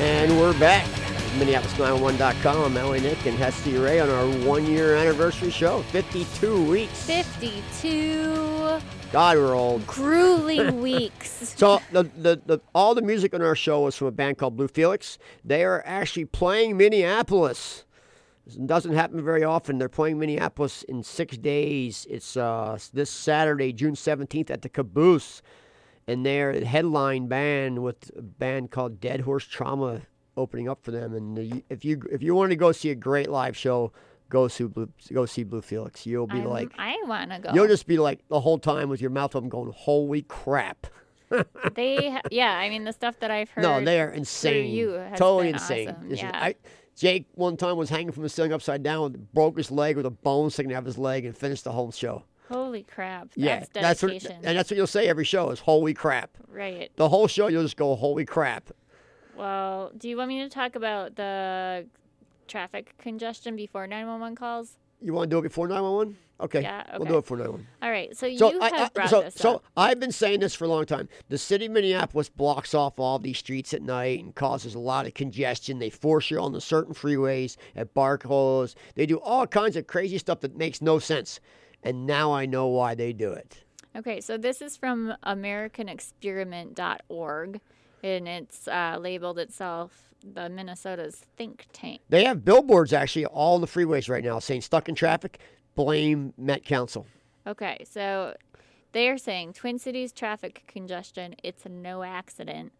[0.00, 0.97] And we're back.
[1.38, 2.64] Minneapolis911.com.
[2.64, 5.82] I'm Ellie Nick and Hessley Rey on our one year anniversary show.
[5.82, 7.04] 52 weeks.
[7.06, 8.80] 52
[9.12, 9.86] God, we're old.
[9.86, 11.54] grueling weeks.
[11.56, 14.56] So the, the, the all the music on our show is from a band called
[14.56, 15.16] Blue Felix.
[15.44, 17.84] They are actually playing Minneapolis.
[18.46, 19.78] It doesn't happen very often.
[19.78, 22.04] They're playing Minneapolis in six days.
[22.10, 25.40] It's uh, this Saturday, June 17th, at the Caboose.
[26.08, 30.02] And they're a headline band with a band called Dead Horse Trauma
[30.38, 31.14] opening up for them.
[31.14, 33.92] And the- if you if you want to go see a great live show,
[34.30, 36.06] go see Blue, go see Blue Felix.
[36.06, 37.50] You'll be I'm- like, I want to go.
[37.54, 40.86] you'll just be like the whole time with your mouth open, going, "Holy crap!"
[41.74, 43.62] they, yeah, I mean the stuff that I've heard.
[43.62, 44.70] No, they are insane.
[44.74, 45.90] You totally insane.
[45.90, 46.10] awesome.
[46.14, 46.30] Yeah.
[46.34, 46.54] I,
[46.96, 50.10] Jake one time was hanging from the ceiling upside down, broke his leg with a
[50.10, 52.24] bone sticking out of his leg, and finished the whole show.
[52.50, 53.28] Holy crap!
[53.36, 54.40] yeah, That's that's what, dedication.
[54.42, 56.90] and that's what you'll say every show is "Holy crap!" right.
[56.96, 58.70] The whole show you'll just go "Holy crap!"
[59.38, 61.86] Well, do you want me to talk about the
[62.48, 64.78] traffic congestion before 911 calls?
[65.00, 66.16] You want to do it before 911?
[66.40, 67.66] Okay, Yeah, we'll do it for 911.
[67.82, 68.16] All right.
[68.16, 69.64] So, So you I- have I- brought so, this so up.
[69.76, 71.08] I've been saying this for a long time.
[71.28, 75.06] The city of Minneapolis blocks off all these streets at night and causes a lot
[75.06, 75.78] of congestion.
[75.80, 78.74] They force you on the certain freeways at barcodes.
[78.96, 81.38] They do all kinds of crazy stuff that makes no sense.
[81.82, 83.62] And now I know why they do it.
[83.96, 87.60] Okay, so this is from AmericanExperiment.org,
[88.02, 92.00] and it's uh, labeled itself the Minnesota's think tank.
[92.08, 95.38] They have billboards actually all on the freeways right now saying stuck in traffic,
[95.74, 97.06] blame Met Council.
[97.46, 98.36] Okay, so
[98.92, 102.72] they are saying Twin Cities traffic congestion, it's a no accident.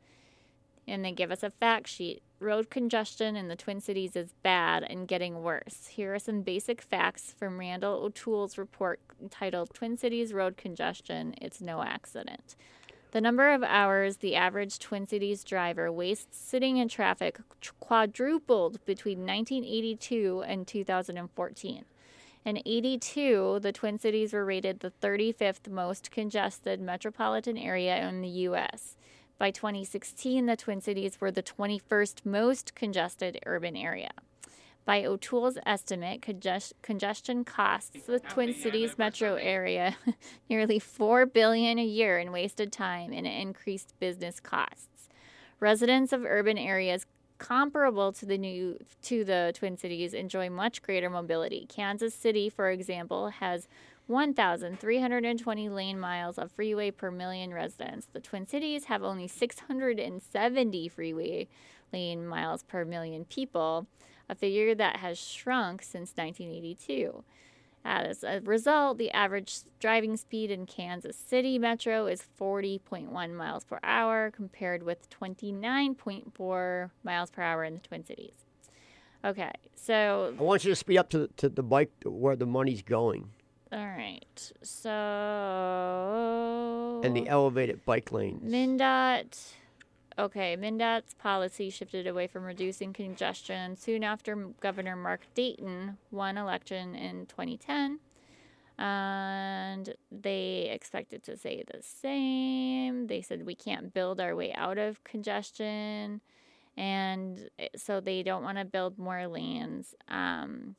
[0.86, 2.22] And they give us a fact sheet.
[2.40, 5.88] Road congestion in the Twin Cities is bad and getting worse.
[5.88, 11.60] Here are some basic facts from Randall O'Toole's report titled Twin Cities Road Congestion It's
[11.60, 12.56] No Accident.
[13.10, 17.38] The number of hours the average Twin Cities driver wastes sitting in traffic
[17.80, 21.84] quadrupled between 1982 and 2014.
[22.44, 28.28] In 82, the Twin Cities were rated the 35th most congested metropolitan area in the
[28.28, 28.96] U.S.
[29.38, 34.10] By 2016, the Twin Cities were the 21st most congested urban area.
[34.88, 39.94] By O'Toole's estimate, congest- congestion costs the Twin Cities metro area
[40.48, 45.10] nearly 4 billion a year in wasted time and increased business costs.
[45.60, 47.04] Residents of urban areas
[47.36, 51.66] comparable to the new to the Twin Cities enjoy much greater mobility.
[51.68, 53.68] Kansas City, for example, has
[54.06, 58.08] 1,320 lane miles of freeway per million residents.
[58.10, 61.46] The Twin Cities have only 670 freeway
[61.92, 63.86] lane miles per million people,
[64.28, 67.24] a figure that has shrunk since 1982.
[67.84, 73.78] As a result, the average driving speed in Kansas City Metro is 40.1 miles per
[73.82, 78.44] hour, compared with 29.4 miles per hour in the Twin Cities.
[79.24, 82.82] Okay, so I want you to speed up to, to the bike where the money's
[82.82, 83.30] going
[83.70, 84.88] all right, so
[87.04, 88.50] and the elevated bike lanes.
[88.50, 89.52] MnDOT.
[90.18, 96.96] Okay, MnDOT's policy shifted away from reducing congestion soon after Governor Mark Dayton won election
[96.96, 98.00] in 2010.
[98.78, 103.06] And they expected to say the same.
[103.06, 106.20] They said we can't build our way out of congestion.
[106.76, 109.94] And eh, so they don't want to build more lanes.
[110.08, 110.74] Um,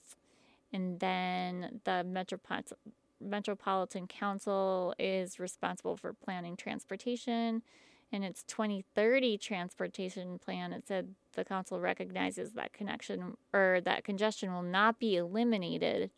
[0.73, 2.03] and then the
[3.21, 7.61] Metropolitan Council is responsible for planning transportation.
[8.11, 14.51] In its 2030 transportation plan, it said the council recognizes that connection or that congestion
[14.51, 16.09] will not be eliminated.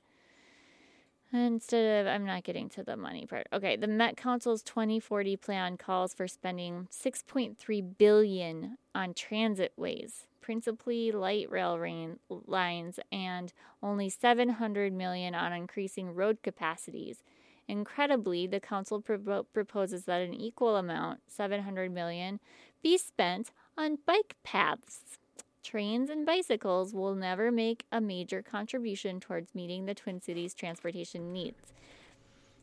[1.33, 3.47] Instead of, I'm not getting to the money part.
[3.53, 11.11] Okay, the Met Council's 2040 plan calls for spending 6.3 billion on transit ways, principally
[11.11, 17.23] light rail rain, lines, and only 700 million on increasing road capacities.
[17.67, 22.39] Incredibly, the council propo- proposes that an equal amount, 700 million,
[22.83, 25.17] be spent on bike paths.
[25.63, 31.31] Trains and bicycles will never make a major contribution towards meeting the Twin Cities transportation
[31.31, 31.71] needs.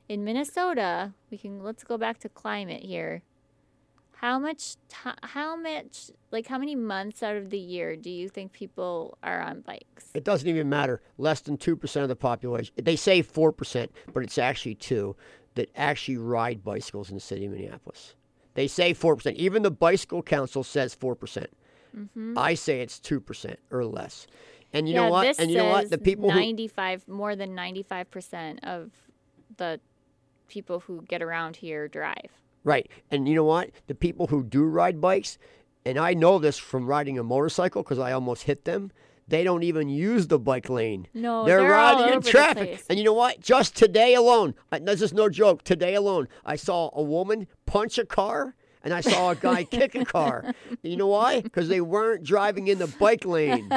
[0.09, 3.23] In Minnesota, we can let's go back to climate here.
[4.21, 8.29] How much ti how much like how many months out of the year do you
[8.29, 10.11] think people are on bikes?
[10.13, 11.01] It doesn't even matter.
[11.19, 12.75] Less than 2% of the population.
[12.77, 15.15] They say 4%, but it's actually 2
[15.55, 18.17] that actually ride bicycles in the city of Minneapolis.
[18.55, 19.35] They say 4%.
[19.35, 21.47] Even the Bicycle Council says 4%.
[21.97, 22.37] Mhm.
[22.37, 24.27] I say it's 2% or less.
[24.73, 25.39] And you yeah, know what?
[25.39, 25.91] And you know what?
[25.91, 28.91] The people who 95 more than 95% of
[29.59, 29.79] the
[30.49, 32.33] people who get around here drive.
[32.69, 32.91] Right.
[33.11, 33.71] And you know what?
[33.87, 35.39] The people who do ride bikes,
[35.87, 38.93] and I know this from riding a motorcycle because I almost hit them,
[39.27, 41.09] they don't even use the bike lane.
[41.15, 42.85] No, they're, they're riding in traffic.
[42.91, 43.41] And you know what?
[43.41, 45.65] Just today alone, this is no joke.
[45.65, 48.55] Today alone, I saw a woman punch a car.
[48.85, 50.55] And I saw a guy kick a car.
[50.83, 51.41] You know why?
[51.41, 53.69] Because they weren't driving in the bike lane.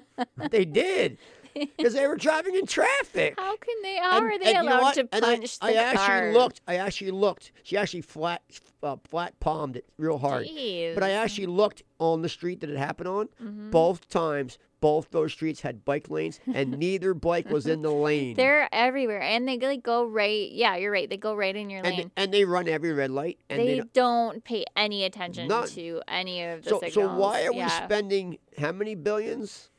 [0.50, 1.18] they did.
[1.76, 3.34] Because they were driving in traffic.
[3.38, 5.72] How can they how And- are they and you know allowed to I- punch I,
[5.72, 6.32] the actually car?
[6.32, 6.60] looked.
[6.66, 7.52] I actually looked.
[7.62, 8.42] She actually flat
[8.82, 10.46] uh, flat palmed it real hard.
[10.94, 13.28] But I actually looked on the street that it happened on.
[13.42, 13.70] Mhm.
[13.70, 18.36] Both times, both those streets had bike lanes, and neither bike was in the lane.
[18.36, 20.50] They're everywhere and they like go right.
[20.52, 21.08] Yeah, you're right.
[21.08, 22.10] They go right in your and, lane.
[22.16, 23.38] and they run every red light.
[23.48, 25.68] And they they, don't pay any attention None.
[25.68, 26.94] to any of the so signals.
[26.94, 29.70] so why are we spending how many billions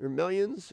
[0.00, 0.72] or millions?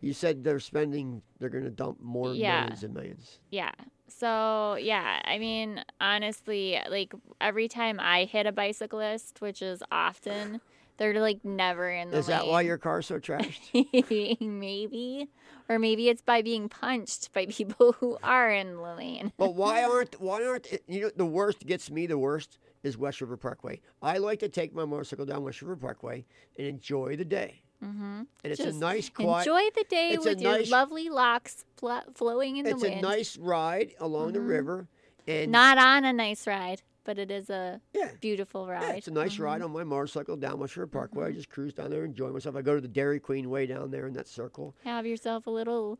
[0.00, 1.22] You said they're spending.
[1.38, 2.60] They're going to dump more Yeah.
[2.60, 3.38] millions and millions.
[3.50, 3.72] Yeah.
[4.08, 10.60] So, yeah, I mean, honestly, like every time I hit a bicyclist, which is often,
[10.96, 12.20] they're like never in the lane.
[12.20, 13.72] Is that why your car's so trashed?
[14.40, 15.28] maybe.
[15.68, 19.32] Or maybe it's by being punched by people who are in the lane.
[19.36, 23.20] But why aren't why aren't you know the worst gets me the worst is West
[23.20, 23.80] River Parkway.
[24.00, 26.24] I like to take my motorcycle down West River Parkway
[26.56, 27.62] and enjoy the day.
[27.84, 28.22] Mm-hmm.
[28.44, 29.46] And it's a nice, quiet.
[29.46, 32.84] Enjoy the day it's a with your nice- lovely locks fl- flowing in the wind.
[32.86, 34.48] It's a nice ride along the Mhm.
[34.48, 34.88] river,
[35.26, 37.80] and Not on a nice ride, but it is a
[38.20, 38.82] beautiful ride.
[38.82, 39.40] yeah, it's a nice Mhm.
[39.44, 41.24] ride on my motorcycle down West River Parkway.
[41.24, 41.32] Mm-hmm.
[41.32, 42.56] I just cruise down there, and enjoy myself.
[42.56, 44.74] I go to the Dairy Queen way down there in that circle.
[44.84, 45.98] Have yourself a little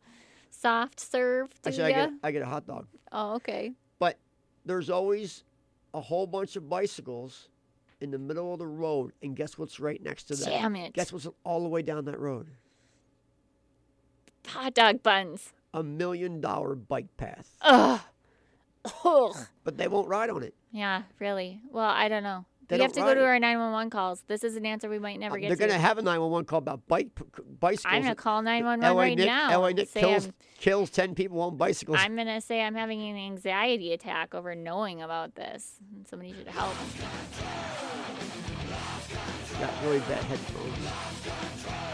[0.49, 2.87] soft serve, do Actually, I get I get a hot dog.
[3.11, 3.73] Oh, okay.
[3.99, 4.17] But
[4.65, 5.43] there's always
[5.93, 7.49] a whole bunch of bicycles
[8.01, 10.45] in the middle of the road, and guess what's right next to that?
[10.45, 10.93] Damn it.
[10.93, 12.47] Guess what's all the way down that road?
[14.47, 15.53] Hot dog buns.
[15.73, 17.55] A million dollar bike path.
[17.61, 17.99] Ugh.
[19.03, 19.35] Ugh.
[19.63, 20.53] But they won't ride on it.
[20.71, 21.61] Yeah, really.
[21.71, 22.45] Well, I don't know.
[22.69, 24.23] They we have to don't go to our 911 calls.
[24.27, 25.59] This is an answer we might never Uh, get They're to.
[25.67, 27.07] going to have a 911 call about bike
[27.59, 27.85] bicycles.
[27.93, 29.61] I'm going to call 911 LA right Nick, now.
[29.61, 31.97] LA Nick say kills, I'm, kills 10 people on bicycles.
[32.01, 35.75] I'm going to say I'm having an anxiety attack over knowing about this.
[35.95, 36.73] and Somebody should help.
[39.61, 41.87] Got really bad headphones.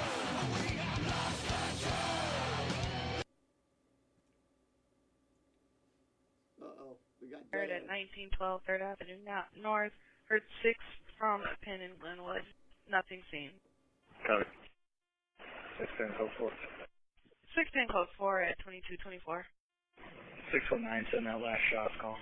[6.62, 6.98] Uh-oh.
[7.22, 9.92] We got Heard at 1912 Third Avenue now, North.
[10.30, 10.80] Heard 6
[11.20, 12.44] from a pin in Glenwood.
[12.90, 13.52] Nothing seen.
[14.28, 14.48] Code.
[15.80, 16.52] 16 code 4.
[17.56, 19.46] 16 code 4 at 2224.
[20.52, 22.18] 619 send that last shot call.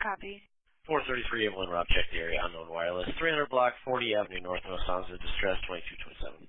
[0.00, 0.42] Copy.
[0.86, 3.06] 433 Evelyn Rob, check the area, unknown wireless.
[3.18, 6.48] 300 block, 40 Avenue North, no sounds of distress, 2227.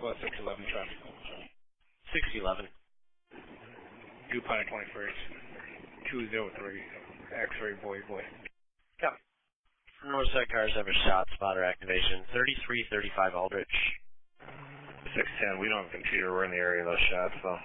[0.00, 1.00] Well, 611 traffic.
[2.12, 2.70] 611.
[4.30, 5.20] DuPont 21st.
[6.12, 6.80] 203.
[7.34, 8.22] X-ray boy boy.
[9.00, 9.20] Copy.
[10.00, 12.24] For Northside cars have a shot spotter activation.
[12.32, 13.76] 3335 Aldrich.
[15.14, 15.58] 610.
[15.58, 16.32] We don't have a computer.
[16.32, 17.56] We're in the area of those shots, so.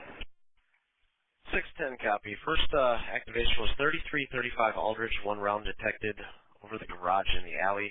[1.52, 2.38] 610 copy.
[2.46, 6.14] First uh, activation was 3335 Aldrich, one round detected
[6.62, 7.90] over the garage in the alley.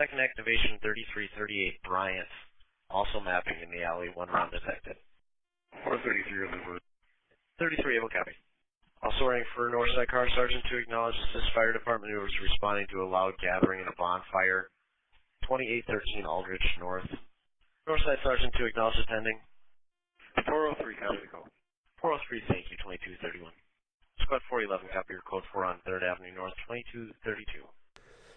[0.00, 2.30] Second activation 3338 Bryant,
[2.88, 4.96] also mapping in the alley, one round detected.
[5.84, 6.82] 433 of the route.
[7.60, 8.32] 33 able copy.
[9.04, 13.04] Also running for Northside Car Sergeant to acknowledge assist fire department who was responding to
[13.04, 14.72] a loud gathering in a bonfire.
[15.44, 17.04] 2813 Aldrich North.
[17.84, 19.36] Northside Sergeant to acknowledge attending.
[20.48, 21.44] 403 copy the call.
[22.00, 23.52] 403, thank you, 2231.
[24.24, 27.60] Squad 411, copy your code 4 on 3rd Avenue North, 2232.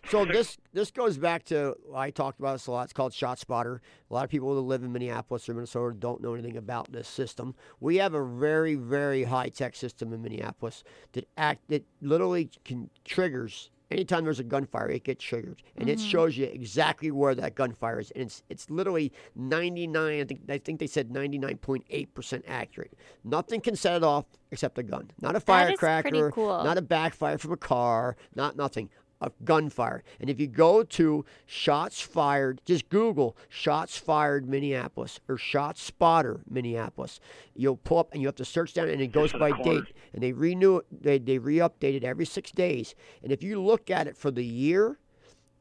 [0.10, 2.84] So this this goes back to I talked about this a lot.
[2.86, 3.82] It's called Shot Spotter.
[4.10, 7.08] A lot of people that live in Minneapolis or Minnesota don't know anything about this
[7.08, 7.56] system.
[7.80, 10.84] We have a very very high tech system in Minneapolis
[11.14, 15.98] that act that literally can triggers anytime there's a gunfire, it gets triggered, and it
[15.98, 16.10] Mhm.
[16.12, 20.20] shows you exactly where that gunfire is, and it's it's literally 99.
[20.22, 22.94] I think I think they said 99.8 percent accurate.
[23.24, 26.64] Nothing can set it off except a gun, not a That is pretty firecracker, cool.
[26.64, 28.90] not a backfire from a car, not nothing.
[29.20, 30.04] A gunfire.
[30.20, 36.42] And if you go to shots fired, just Google shots fired Minneapolis or shots spotter
[36.48, 37.20] Minneapolis.
[37.56, 39.86] You'll pull up and you have to search down and it goes by date.
[40.14, 42.94] And they renew it, they, they re update it every six days.
[43.24, 45.00] And if you look at it for the year,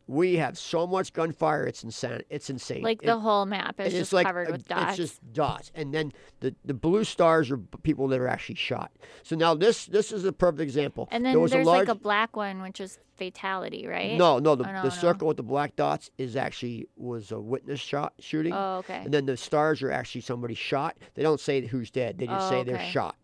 [0.09, 2.23] we have so much gunfire, it's insane.
[2.31, 2.83] It's insane.
[2.83, 4.91] Like It- the whole map is just like covered a- with dots.
[4.91, 8.93] It's just dots, and then the, the blue stars are people that are actually shot.
[9.25, 11.09] So now this this is a perfect example.
[11.11, 14.17] and There then was there's a large, like a black one, which is fatality, right?
[14.17, 14.95] no, no, the, Oh, no, the no.
[14.95, 18.53] circle with the black dots is actually was a witness shot shooting.
[18.53, 19.01] Oh, okay.
[19.05, 20.97] And then the stars are actually somebody shot.
[21.15, 22.19] They don't say who's dead.
[22.19, 22.91] They just Oh, say they're okay.
[22.91, 23.17] shot.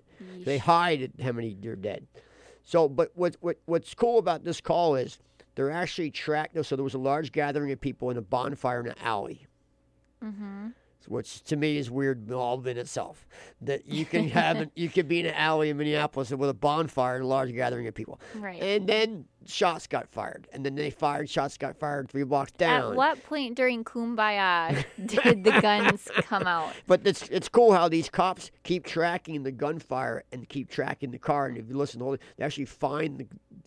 [0.45, 2.07] They hide how many they're dead.
[2.65, 5.19] So, but what, what what's cool about this call is
[5.55, 6.63] they're actually tracked.
[6.65, 9.47] So there was a large gathering of people in a bonfire in an alley
[10.25, 10.69] Mm-hmm.
[11.09, 13.27] which to me is weird all in itself.
[13.61, 16.55] That you can have an, you can be in an alley in Minneapolis with a
[16.55, 18.21] bonfire and a large gathering of people.
[18.37, 18.63] Right.
[18.63, 22.93] And then shots got fired, and then they fired shots got fired three blocks down.
[22.93, 26.73] At what point during Kumbaya did the guns come out?
[26.87, 31.19] But it's it's cool how these cops keep tracking the gunfire and keep tracking the
[31.19, 31.47] car.
[31.47, 33.27] And if you listen to all, they actually find the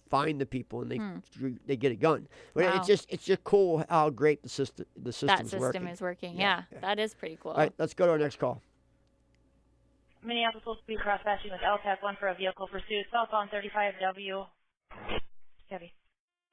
[0.09, 1.53] find the people and they Hmm.
[1.65, 2.27] they get a gun.
[2.53, 2.75] But Wow.
[2.77, 5.87] it's just it's just cool how great the system the That system working.
[5.87, 6.37] is working.
[6.37, 7.51] Yeah, that is pretty cool.
[7.51, 8.61] All right, let's go to our next call.
[10.23, 14.47] Minneapolis will be cross patching with LTAC 1 for a vehicle pursuit southbound 35W.
[15.69, 15.93] Heavy.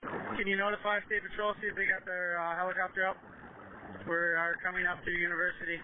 [0.02, 3.20] Can you notify State Patrol, see if they got their uh, helicopter up?
[4.08, 5.76] We are coming up to University.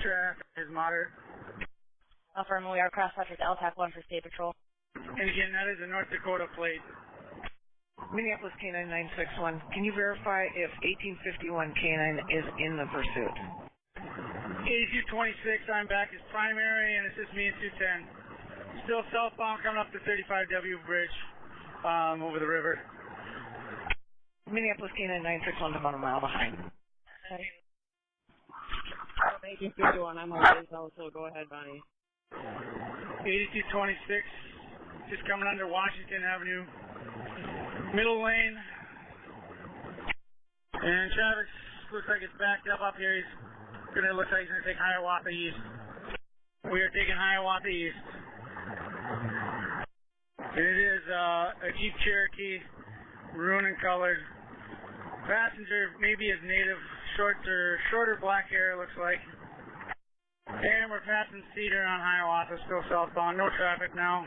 [0.00, 1.12] Traffic is moderate.
[2.34, 4.56] Affirm we are cross patch with LTAC 1 for State Patrol.
[4.96, 6.82] And again, that is a North Dakota plate.
[8.10, 13.36] Minneapolis K9961, Can you verify if 1851 K9 is in the pursuit?
[14.64, 18.88] 8226, I'm back as primary, and it's just me and 210.
[18.88, 21.12] Still southbound coming up the 35W bridge
[21.84, 22.80] um, over the river.
[24.50, 26.56] Minneapolis K9 961 about a mile behind.
[29.44, 31.80] 1851, I'm on Denzel, so go ahead, Bonnie.
[33.24, 34.20] 8226,
[35.08, 36.64] just coming under Washington Avenue.
[37.94, 38.56] Middle lane.
[40.74, 41.48] And traffic
[41.92, 43.16] looks like it's backed up up here.
[43.16, 43.30] He's
[43.94, 45.60] gonna look like he's gonna take Hiawatha East.
[46.68, 48.04] We are taking Hiawatha East.
[50.38, 52.58] And it is uh, a Jeep Cherokee,
[53.34, 54.18] maroon in color.
[55.26, 56.78] Passenger maybe is native,
[57.16, 59.18] short or shorter black hair looks like.
[60.46, 63.38] And we're passing Cedar on Hiawatha, still southbound.
[63.38, 64.26] No traffic now.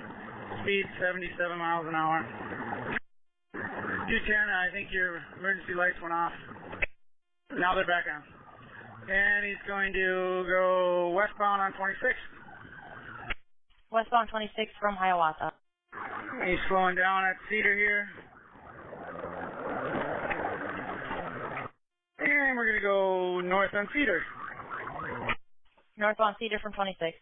[0.64, 2.24] Speed 77 miles an hour.
[3.54, 6.32] 210, I think your emergency lights went off.
[7.56, 8.24] Now they're back on.
[9.08, 12.12] And he's going to go westbound on 26.
[13.92, 15.54] Westbound 26 from Hiawatha.
[16.46, 18.08] He's slowing down at Cedar here.
[22.20, 24.22] And we're going to go north on Cedar.
[25.98, 27.18] North on Cedar from 26.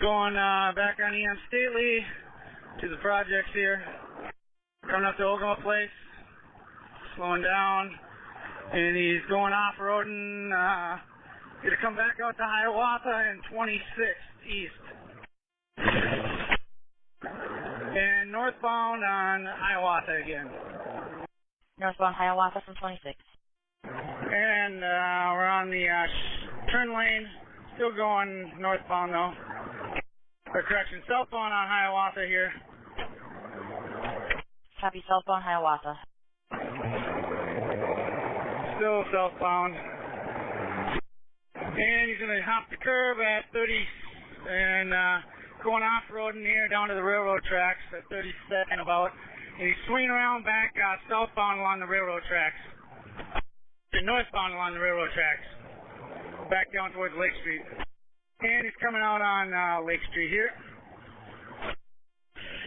[0.00, 2.00] Going uh, back on Eon Stately
[2.80, 3.82] to the projects here.
[4.82, 5.88] Coming up to Ogema Place.
[7.16, 7.90] Slowing down.
[8.72, 10.50] And he's going off roading.
[10.50, 10.98] Uh,
[11.62, 13.80] gonna come back out to Hiawatha and 26
[14.48, 16.29] East.
[17.92, 20.48] And northbound on Hiawatha again.
[21.78, 23.16] Northbound Hiawatha from 26.
[23.82, 27.26] And uh, we're on the uh, turn lane.
[27.74, 29.32] Still going northbound though.
[30.54, 32.52] Or correction, southbound on Hiawatha here.
[34.80, 35.98] Copy southbound Hiawatha.
[38.78, 39.74] Still southbound.
[41.54, 43.72] And he's gonna hop the curb at 30
[44.48, 45.18] and uh,
[45.62, 49.12] going off roading here down to the railroad tracks at 32nd about.
[49.58, 52.56] And he's swinging around back uh, southbound along the railroad tracks.
[53.92, 55.44] And northbound along the railroad tracks.
[56.48, 57.62] Back down towards Lake Street.
[58.40, 60.48] And he's coming out on uh, Lake Street here.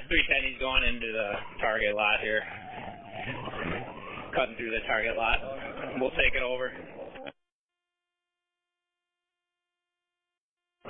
[0.08, 2.44] 310, he's going into the target lot here.
[4.36, 5.39] Cutting through the target lot.
[5.98, 6.70] We'll take it over.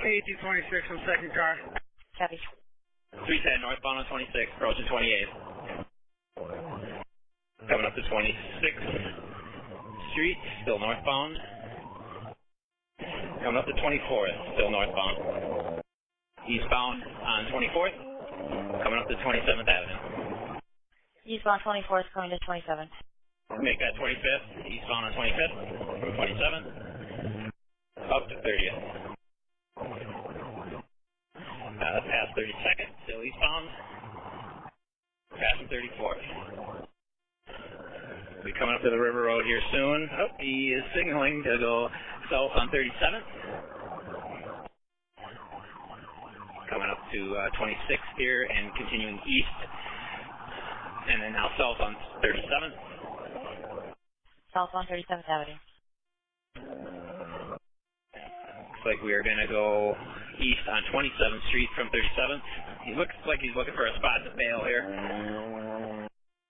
[0.04, 1.83] 1826 on second car.
[2.18, 2.38] Copy.
[3.26, 5.26] 310, northbound on 26, approaching 28.
[7.68, 8.86] Coming up to 26th
[10.12, 11.38] Street, still northbound.
[13.42, 15.82] Coming up to 24th, still northbound.
[16.46, 17.98] Eastbound on 24th.
[18.82, 20.60] Coming up to 27th Avenue.
[21.26, 22.90] Eastbound 24th coming to 27th.
[23.60, 25.54] Make that 25th, eastbound on 25th,
[26.14, 26.66] 27th,
[28.10, 29.04] up to 30th.
[31.74, 33.66] Uh, past 32nd, still eastbound,
[35.34, 36.22] passing 34th.
[38.44, 40.08] Be coming up to the River Road here soon.
[40.20, 41.88] Oh, he is signaling to go
[42.30, 43.26] south on 37th.
[46.70, 49.58] Coming up to uh, 26th here and continuing east,
[51.10, 52.76] and then now south on 37th.
[54.54, 55.58] South on 37th Avenue.
[58.70, 59.96] Looks like we are going to go
[60.40, 62.42] east on 27th Street from 37th.
[62.84, 66.08] He looks like he's looking for a spot to bail here.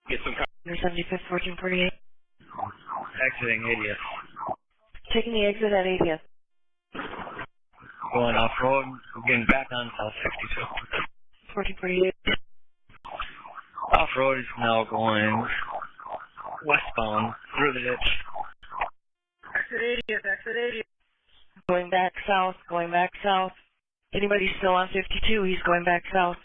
[0.09, 1.93] Get some car- 75th, 1448.
[3.21, 4.05] exiting 80th.
[5.13, 6.21] Taking the exit at 80th.
[8.13, 8.87] Going off road,
[9.27, 10.61] getting back on South 62.
[11.55, 12.15] 1448.
[13.93, 15.47] Off road is now going
[16.65, 18.09] westbound through the ditch.
[19.55, 20.83] Exit 80th, exit 80th.
[21.69, 23.53] Going back south, going back south.
[24.15, 26.37] Anybody still on 52, he's going back south.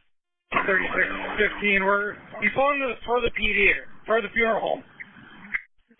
[0.66, 3.70] 3615, we're, he's going to, for the PD
[4.10, 4.84] for the funeral home.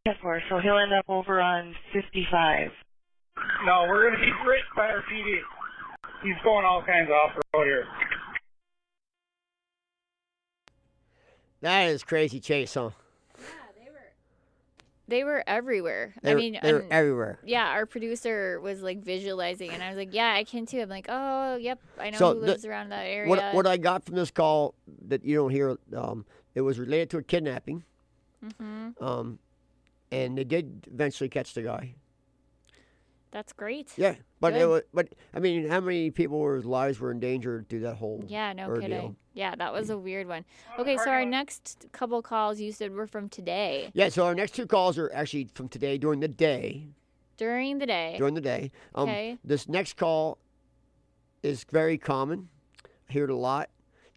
[0.06, 2.72] Yeah, for so he'll end up over on 55.
[3.66, 5.38] No, we're going to be right by our PD.
[6.24, 7.86] He's going all kinds of off road here.
[11.62, 12.90] That is crazy chase, huh?
[15.10, 16.14] They were everywhere.
[16.22, 17.40] They I were- mean, they were everywhere.
[17.44, 20.90] Yeah, our producer was like visualizing, and I was like, "Yeah, I can too." I'm
[20.90, 23.78] like, "Oh, yep, I know So who the- lives around that area." What what I
[23.78, 24.76] got from this call
[25.08, 27.84] that you don't hear, um, it was related to a kidnapping.
[28.46, 29.02] Mhm.
[29.02, 29.40] Um,
[30.12, 31.96] and they did eventually catch the guy.
[33.32, 33.92] That's great.
[33.96, 34.68] Yeah, but it Good.
[34.70, 38.68] was, but I mean, how many people's lives were endangered through that whole Yeah, no
[38.68, 38.82] ordeal?
[38.82, 39.16] kidding.
[39.34, 40.46] Yeah, that was a weird one.
[40.80, 43.92] Okay, so our next couple calls you said were from today.
[43.94, 46.88] Yeah, so our next two calls are actually from today during the day.
[47.38, 48.16] During the day.
[48.18, 48.72] During the day.
[48.96, 49.38] Um, Okay.
[49.44, 50.40] This next call
[51.44, 52.50] is very common.
[53.10, 53.70] I hear it a lot.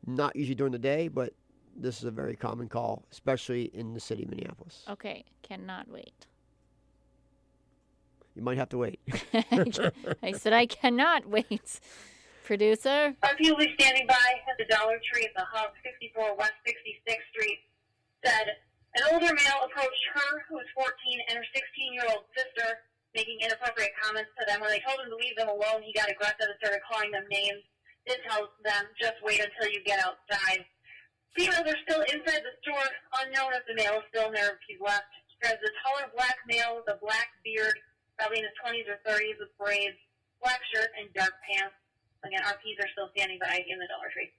[0.07, 1.35] Not usually during the day, but
[1.77, 4.85] this is a very common call, especially in the city of Minneapolis.
[4.89, 6.27] Okay, cannot wait.
[8.35, 9.01] You might have to wait.
[10.23, 11.81] I said I cannot wait.
[12.45, 13.15] Producer?
[13.23, 17.29] RP will be standing by at the Dollar Tree at the Hub, 64 West 66th
[17.31, 17.61] Street,
[18.25, 18.57] said
[18.97, 20.93] an older male approached her, who was 14,
[21.29, 24.61] and her 16-year-old sister, making inappropriate comments to them.
[24.61, 27.25] When they told him to leave them alone, he got aggressive and started calling them
[27.31, 27.65] names.
[28.05, 30.67] Did tell them, just wait until you get outside.
[31.33, 32.85] Females are still inside the store,
[33.25, 35.09] unknown if the male is still there if he's left.
[35.41, 37.79] There's a taller black male with a black beard,
[38.23, 39.97] probably in his 20s or 30s with braids,
[40.41, 41.75] black shirt, and dark pants.
[42.25, 44.31] Again, our RPs are still standing by in the Dollar Tree.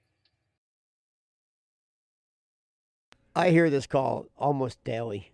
[3.36, 5.32] I hear this call almost daily.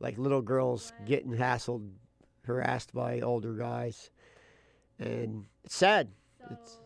[0.00, 1.90] Like little girls getting hassled,
[2.46, 4.10] harassed by older guys.
[4.98, 6.08] And it's sad.
[6.50, 6.78] It's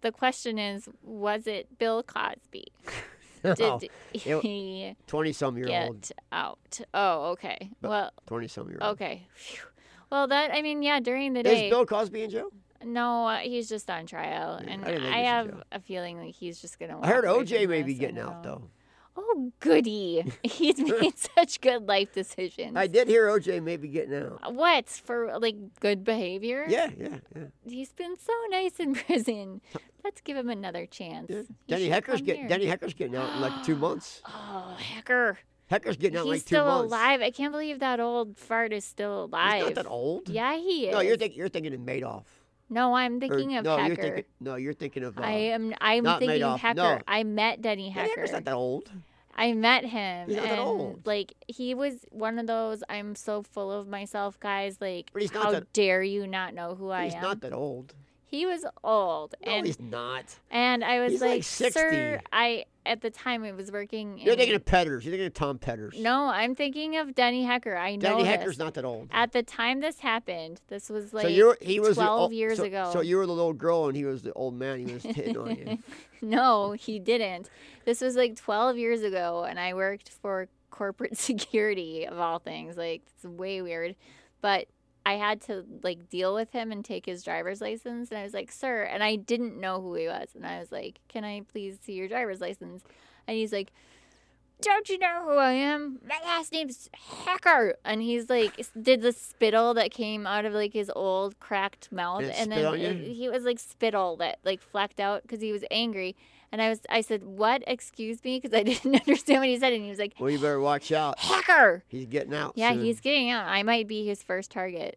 [0.00, 2.72] The question is, was it Bill Cosby?
[3.56, 6.10] Did he 20-some year get old.
[6.32, 6.80] out?
[6.94, 7.70] Oh, okay.
[7.82, 8.92] Well, 20 some year old.
[8.92, 9.26] okay.
[9.34, 9.64] Phew.
[10.10, 11.70] Well, that I mean, yeah, during the day, Is.
[11.70, 12.48] Bill Cosby in jail?
[12.84, 16.18] No, uh, he's just on trial, and I I he was in have a feeling
[16.18, 16.98] like he's just gonna.
[17.00, 18.62] I heard OJ may be getting out, though.
[19.22, 20.24] Oh, goody!
[20.42, 22.74] He's made such good life decisions.
[22.76, 24.54] I did hear OJ maybe getting out.
[24.54, 25.38] What for?
[25.38, 26.64] Like good behavior?
[26.68, 27.42] Yeah, yeah, yeah.
[27.68, 29.60] He's been so nice in prison.
[30.02, 31.28] Let's give him another chance.
[31.28, 32.48] He Denny Hecker's come get here.
[32.48, 34.22] Denny Hecker's getting out in like two months.
[34.26, 35.38] Oh, Hecker.
[35.68, 36.92] Hecker's getting out in He's like two still months.
[36.92, 37.20] alive.
[37.20, 39.56] I can't believe that old fart is still alive.
[39.56, 40.28] He's not that old.
[40.28, 40.92] Yeah, he is.
[40.94, 42.24] No, you're thinking you're thinking of Madoff.
[42.72, 43.86] No, I'm Or- thinking of no, Hecker.
[43.94, 45.18] You're thinking, no, you're thinking of.
[45.18, 45.74] Uh, I am.
[45.80, 46.58] I'm thinking Madoff.
[46.58, 46.74] Hecker.
[46.76, 46.98] No.
[47.06, 48.08] I met Denny Denny Hecker.
[48.10, 48.90] Hecker's not that old.
[49.40, 51.06] I met him, He's not that and old.
[51.06, 52.82] like he was one of those.
[52.88, 54.76] I'm so full of myself, guys.
[54.80, 57.04] Like, But he's not how that- dare you not know who I am.
[57.06, 57.22] He's am?
[57.22, 57.94] not that old.
[58.30, 60.24] He was old, No, and he's not.
[60.52, 61.72] and I was He's like like, 60.
[61.80, 64.18] sir, I at the time it was working.
[64.18, 65.04] You're in- thinking of Petters.
[65.04, 65.98] You're thinking of Tom Petters.
[65.98, 67.76] No, I'm thinking of Denny Hecker.
[67.76, 68.24] I know Denny.
[68.24, 69.08] Hecker's not that old.
[69.10, 72.58] At the time this happened, this was like so you he was 12 ol- years
[72.58, 72.90] so- ago.
[72.92, 74.86] So you were the little girl and he was the old man.
[74.86, 75.78] He was hitting on you.
[76.22, 77.50] no, he didn't.
[77.84, 82.76] This was like 12 years ago, and I worked for corporate security of all things.
[82.76, 83.96] Like, it's way weird.
[84.40, 84.68] But
[85.06, 88.10] I had to like deal with him and take his driver's license.
[88.10, 90.28] And I was like, sir, and I didn't know who he was.
[90.34, 92.82] And I was like, can I please see your driver's license?
[93.26, 93.72] And he's like,
[94.60, 96.00] don't you know who I am?
[96.06, 96.90] My last name's
[97.24, 97.76] Hacker.
[97.82, 102.20] And he's like, did the spittle that came out of like his old cracked mouth.
[102.22, 105.50] And it And then it- he was like spittle that like flecked out because he
[105.50, 106.14] was angry.
[106.52, 107.62] And I was, I said, what?
[107.66, 108.40] Excuse me?
[108.40, 109.72] Because I didn't understand what he said.
[109.72, 111.18] And he was like, Well, you better watch out.
[111.18, 111.84] Hacker.
[111.88, 112.52] He's getting out.
[112.56, 112.84] yeah, soon.
[112.84, 113.46] he's getting out.
[113.46, 114.96] I might be his first target.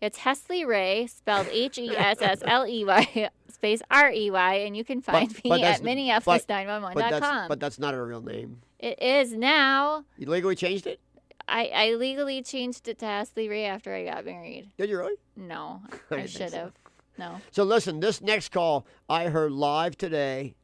[0.00, 4.54] It's Hessley Rey, spelled H E S S L E Y space R E Y,
[4.56, 6.94] and you can find me that's- at but- minneapolis911.com.
[6.94, 8.60] But that's, but that's not a real name.
[8.78, 10.04] It is now.
[10.18, 11.00] You legally changed it?
[11.48, 14.68] I, I legally changed it to Hessley Rey after I got married.
[14.76, 15.14] Did you really?
[15.36, 16.56] No, I I should so.
[16.58, 16.72] have.
[17.18, 17.36] No.
[17.50, 20.54] So listen, this next call I heard live today.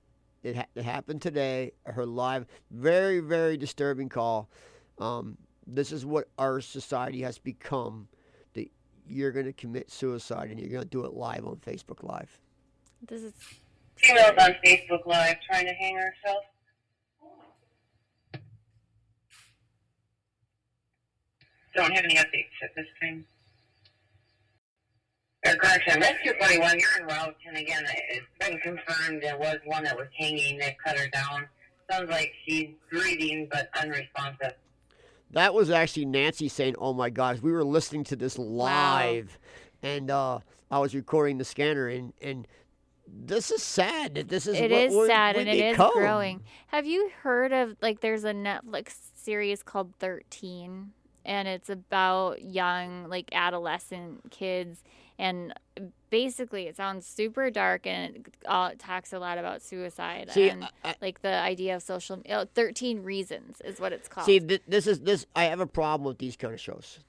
[0.43, 1.73] It, ha- it happened today.
[1.85, 2.47] Her live.
[2.70, 4.48] Very, very disturbing call.
[4.98, 8.09] Um, this is what our society has become.
[8.55, 8.70] That
[9.06, 12.39] you're going to commit suicide and you're going to do it live on Facebook Live.
[13.09, 13.32] This is
[13.97, 16.44] Females on Facebook Live trying to hang herself.
[21.74, 23.24] Don't have any updates at this time.
[25.44, 29.82] Uh, correction, Rescue 41, you're in route, and again, it's been confirmed there was one
[29.85, 31.47] that was hanging that cut her down.
[31.90, 34.52] Sounds like she's breathing but unresponsive.
[35.32, 39.36] That was actually Nancy saying, "Oh my gosh, we were listening to this live,
[39.82, 40.39] and uh,
[40.70, 42.47] I was recording the scanner, and and
[43.09, 45.93] this is sad that this is It what is we're- sad and it is become.
[45.94, 46.43] growing.
[46.69, 50.93] Have you heard of like there's a Netflix series called 13
[51.24, 54.82] and it's about young like adolescent kids
[55.18, 55.52] and
[56.10, 60.68] basically it sounds super dark and it uh, talks a lot about suicide See, and
[60.84, 64.26] I- like the idea of social oh, 13 reasons is what it's called.
[64.26, 65.26] See, th- this is this.
[65.34, 67.01] I have a problem with these kind of shows.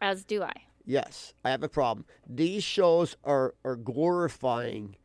[0.00, 0.52] As do I.
[0.84, 2.06] Yes, I have a problem.
[2.28, 4.96] These shows are are glorifying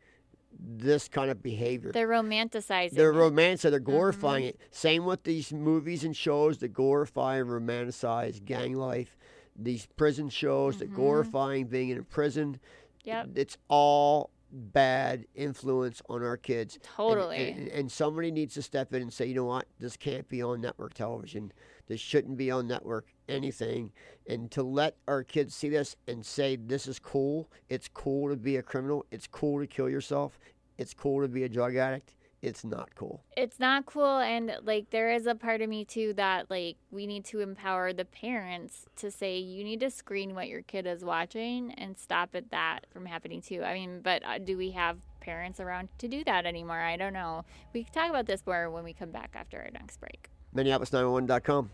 [0.60, 1.92] this kind of behavior.
[1.92, 2.92] They're romanticizing.
[2.94, 3.70] They're romanticizing.
[3.70, 4.50] they're glorifying Mhm.
[4.50, 4.60] it.
[4.72, 9.16] Same with these movies and shows that glorify and romanticize gang life.
[9.58, 10.96] These prison shows that Mhm.
[10.96, 12.60] glorifying being in a prison.
[13.04, 13.30] Yep.
[13.36, 16.76] It's all bad influence on our kids.
[16.76, 17.52] And- Totally.
[17.52, 20.42] And, and somebody needs to step in and say, you know what, this can't be
[20.42, 21.52] on network television.
[21.88, 23.92] This shouldn't be on network anything.
[24.28, 27.50] And to let our kids see this and say, this is cool.
[27.70, 29.06] It's cool to be a criminal.
[29.12, 30.40] It's cool to kill yourself.
[30.78, 32.14] It's cool to be a drug addict.
[32.42, 33.24] It's not cool.
[33.36, 37.08] it's not cool and like there is a part of me too that like we
[37.08, 41.04] need to empower the parents to say you need to screen what your kid is
[41.04, 44.98] watching and stop at that from happening too i mean but uh, do we have
[45.20, 47.44] parents around to do that anymore i don't know
[47.74, 51.70] we can talk about this more when we come back after our next break Minneapolis911.com.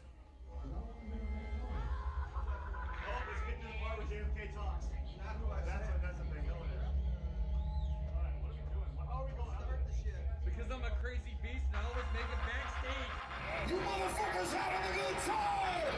[13.73, 15.93] You motherfuckers having a good time!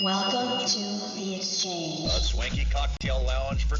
[0.00, 2.06] Welcome to the exchange.
[2.06, 3.76] A swanky cocktail lounge for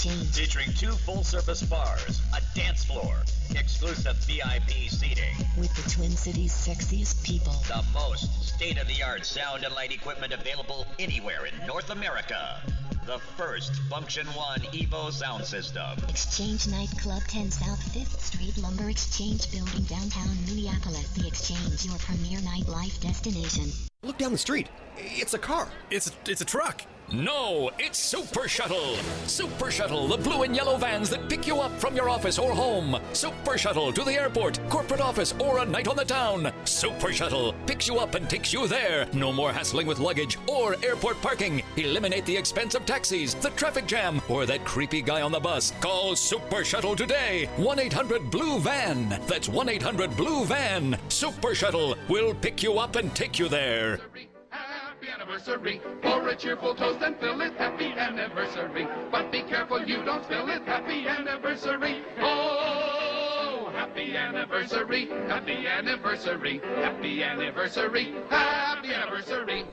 [0.00, 0.24] 15.
[0.32, 3.16] Featuring two full service bars, a dance floor,
[3.50, 5.34] exclusive VIP seating.
[5.58, 7.52] With the Twin Cities' sexiest people.
[7.68, 12.62] The most state of the art sound and light equipment available anywhere in North America.
[13.04, 15.98] The first Funktion-One Evo sound system.
[16.08, 21.10] Exchange Nightclub 10 South 5th Street Lumber Exchange Building, downtown Minneapolis.
[21.12, 23.89] The Exchange, your premier nightlife destination.
[24.02, 24.68] Look down the street.
[24.96, 25.68] It's a car.
[25.90, 26.86] It's it's a truck.
[27.12, 28.94] No, it's Super Shuttle.
[29.26, 32.52] Super Shuttle, the blue and yellow vans that pick you up from your office or
[32.52, 33.00] home.
[33.14, 36.52] Super Shuttle to the airport, corporate office, or a night on the town.
[36.64, 39.08] Super Shuttle picks you up and takes you there.
[39.12, 41.64] No more hassling with luggage or airport parking.
[41.76, 45.72] Eliminate the expense of taxis, the traffic jam, or that creepy guy on the bus.
[45.80, 47.48] Call Super Shuttle today.
[47.56, 49.20] 1 800 Blue Van.
[49.26, 50.96] That's 1 800 Blue Van.
[51.08, 53.89] Super Shuttle will pick you up and take you there.
[54.50, 57.54] Happy anniversary for a cheerful toast and fill it.
[57.56, 58.86] Happy anniversary.
[59.10, 60.62] But be careful you don't spill it.
[60.62, 62.02] Happy anniversary.
[62.20, 65.08] Oh, happy anniversary.
[65.26, 66.60] Happy anniversary.
[66.76, 68.14] Happy anniversary.
[68.28, 69.64] Happy anniversary.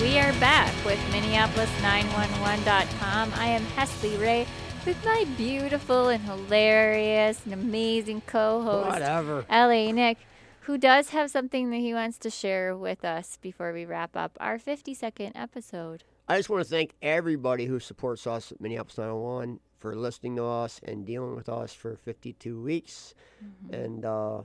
[0.00, 3.32] We are back with Minneapolis911.com.
[3.36, 4.44] I am Hessley Rey
[4.84, 9.46] with my beautiful and hilarious and amazing co host, Whatever.
[9.48, 10.18] LA Nick,
[10.62, 14.36] who does have something that he wants to share with us before we wrap up
[14.40, 16.02] our 50 second episode.
[16.28, 20.44] I just want to thank everybody who supports us at Minneapolis 901 for listening to
[20.44, 23.14] us and dealing with us for 52 weeks.
[23.42, 23.74] Mm-hmm.
[23.74, 24.42] And uh,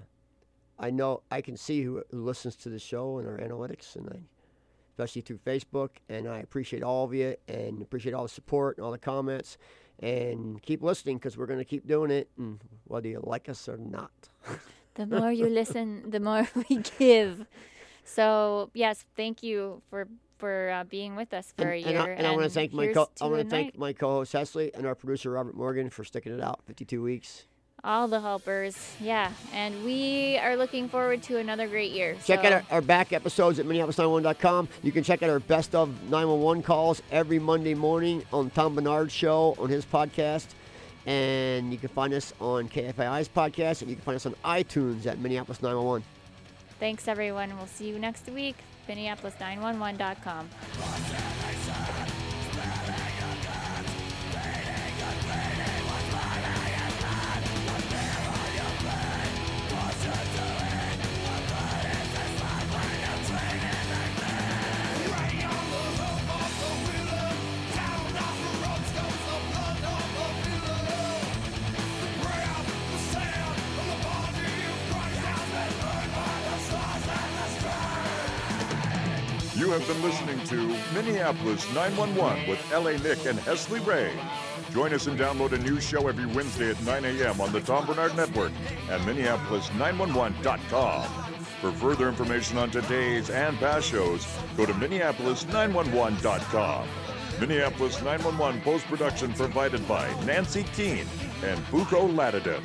[0.78, 4.08] I know I can see who, who listens to the show and our analytics, and
[4.10, 4.20] I,
[5.00, 5.90] especially through Facebook.
[6.10, 9.58] And I appreciate all of you and appreciate all the support and all the comments.
[10.02, 13.68] And keep listening because we're going to keep doing it, and whether you like us
[13.68, 14.12] or not.
[14.96, 17.46] The more you listen, the more we give.
[18.04, 20.10] So yes, thank you for
[20.40, 21.88] for uh, being with us for and, a year.
[21.90, 24.34] and I, and I want to thank my co- I want to thank my co-host
[24.34, 27.46] Hessley and our producer Robert Morgan for sticking it out 52 weeks.
[27.84, 28.77] All the helpers.
[28.99, 32.18] Yeah, and we are looking forward to another great year.
[32.26, 34.68] Check so, out our, our back episodes at Minneapolis911.com.
[34.84, 39.14] You can check out our best of 911 calls every Monday morning on Tom Barnard's
[39.14, 40.47] show on his podcast.
[41.06, 45.06] And you can find us on KFI's podcast, and you can find us on iTunes
[45.06, 46.03] at Minneapolis 911.
[46.80, 47.56] Thanks everyone.
[47.57, 48.56] We'll see you next week.
[48.88, 50.49] Minneapolis911.com.
[79.80, 80.56] have been listening to
[80.93, 84.11] Minneapolis 911 with LA Nick and Hessley Rey.
[84.72, 87.39] Join us and download a new show every Wednesday at 9 a.m.
[87.39, 88.51] on the Tom Barnard Network
[88.89, 91.03] at Minneapolis911.com.
[91.61, 94.27] For further information on today's and past shows,
[94.57, 96.88] go to Minneapolis911.com.
[97.39, 101.07] Minneapolis 911 post production provided by Nancy Keene
[101.43, 102.61] and Buko Latidin.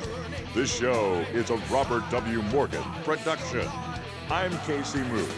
[0.53, 2.41] This show is a Robert W.
[2.43, 3.67] Morgan production.
[4.29, 5.29] I'm Casey Moon.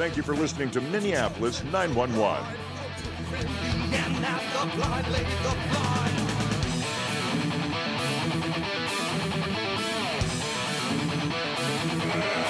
[0.00, 2.46] Thank you for listening to Minneapolis 911.
[12.02, 12.49] Yeah.